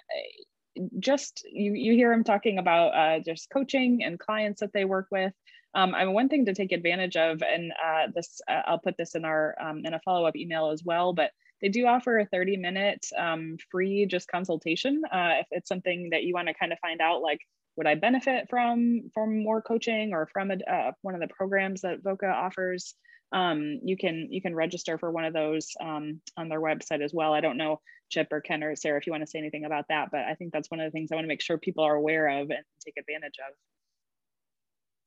[1.01, 5.09] just you, you hear them talking about uh, just coaching and clients that they work
[5.11, 5.33] with.
[5.75, 8.97] Um, I mean, one thing to take advantage of, and uh, this uh, I'll put
[8.97, 11.13] this in our um, in a follow up email as well.
[11.13, 11.33] But
[11.65, 16.23] they do offer a 30 minute um, free just consultation uh, if it's something that
[16.23, 17.41] you want to kind of find out like
[17.77, 21.81] would I benefit from from more coaching or from a, uh, one of the programs
[21.81, 22.95] that VOCA offers.
[23.33, 27.13] Um, you can you can register for one of those um, on their website as
[27.15, 27.33] well.
[27.33, 29.87] I don't know Chip or Ken or Sarah if you want to say anything about
[29.89, 31.83] that, but I think that's one of the things I want to make sure people
[31.83, 33.55] are aware of and take advantage of.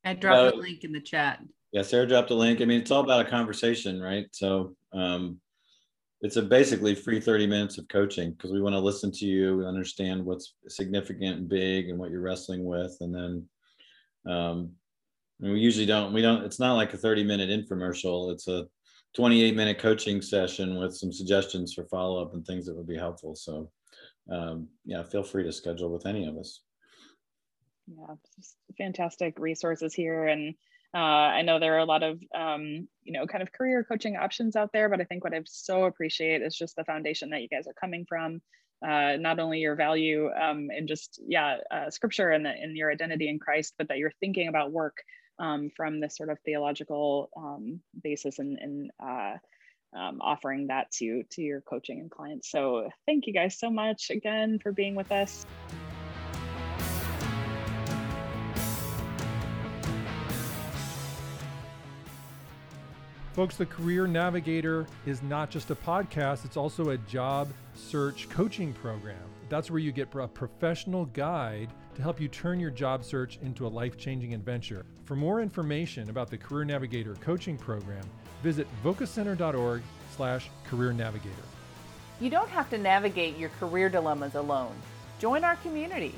[0.03, 1.39] I dropped uh, a link in the chat.
[1.71, 2.61] Yeah, Sarah dropped a link.
[2.61, 4.25] I mean, it's all about a conversation, right?
[4.33, 5.39] So um,
[6.21, 9.57] it's a basically free 30 minutes of coaching because we want to listen to you,
[9.57, 12.95] we understand what's significant and big and what you're wrestling with.
[13.01, 14.71] And then um,
[15.39, 18.31] we usually don't, we don't, it's not like a 30 minute infomercial.
[18.31, 18.67] It's a
[19.15, 22.97] 28 minute coaching session with some suggestions for follow up and things that would be
[22.97, 23.35] helpful.
[23.35, 23.69] So
[24.31, 26.61] um, yeah, feel free to schedule with any of us
[27.87, 28.15] yeah
[28.77, 30.53] fantastic resources here and
[30.97, 34.15] uh, i know there are a lot of um, you know kind of career coaching
[34.15, 37.41] options out there but i think what i so appreciate is just the foundation that
[37.41, 38.41] you guys are coming from
[38.87, 43.29] uh, not only your value um, and just yeah uh, scripture and, and your identity
[43.29, 44.97] in christ but that you're thinking about work
[45.39, 49.35] um, from this sort of theological um, basis and, and uh,
[49.95, 52.51] um, offering that to to your coaching and clients.
[52.51, 55.45] So thank you guys so much again for being with us.
[63.37, 68.73] Folks, the Career Navigator is not just a podcast, it's also a job search coaching
[68.73, 69.21] program.
[69.47, 73.67] That's where you get a professional guide to help you turn your job search into
[73.67, 74.87] a life-changing adventure.
[75.05, 78.03] For more information about the Career Navigator coaching program,
[78.41, 79.83] visit vocacenter.org
[80.15, 81.35] slash career navigator.
[82.19, 84.73] You don't have to navigate your career dilemmas alone.
[85.19, 86.15] Join our community.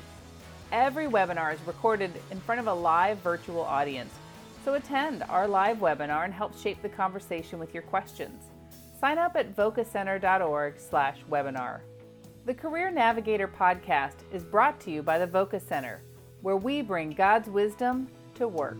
[0.72, 4.14] Every webinar is recorded in front of a live virtual audience
[4.64, 8.44] so attend our live webinar and help shape the conversation with your questions.
[9.00, 11.80] Sign up at vocacenter.org/webinar.
[12.46, 16.00] The Career Navigator podcast is brought to you by the Voca Center,
[16.42, 18.78] where we bring God's wisdom to work.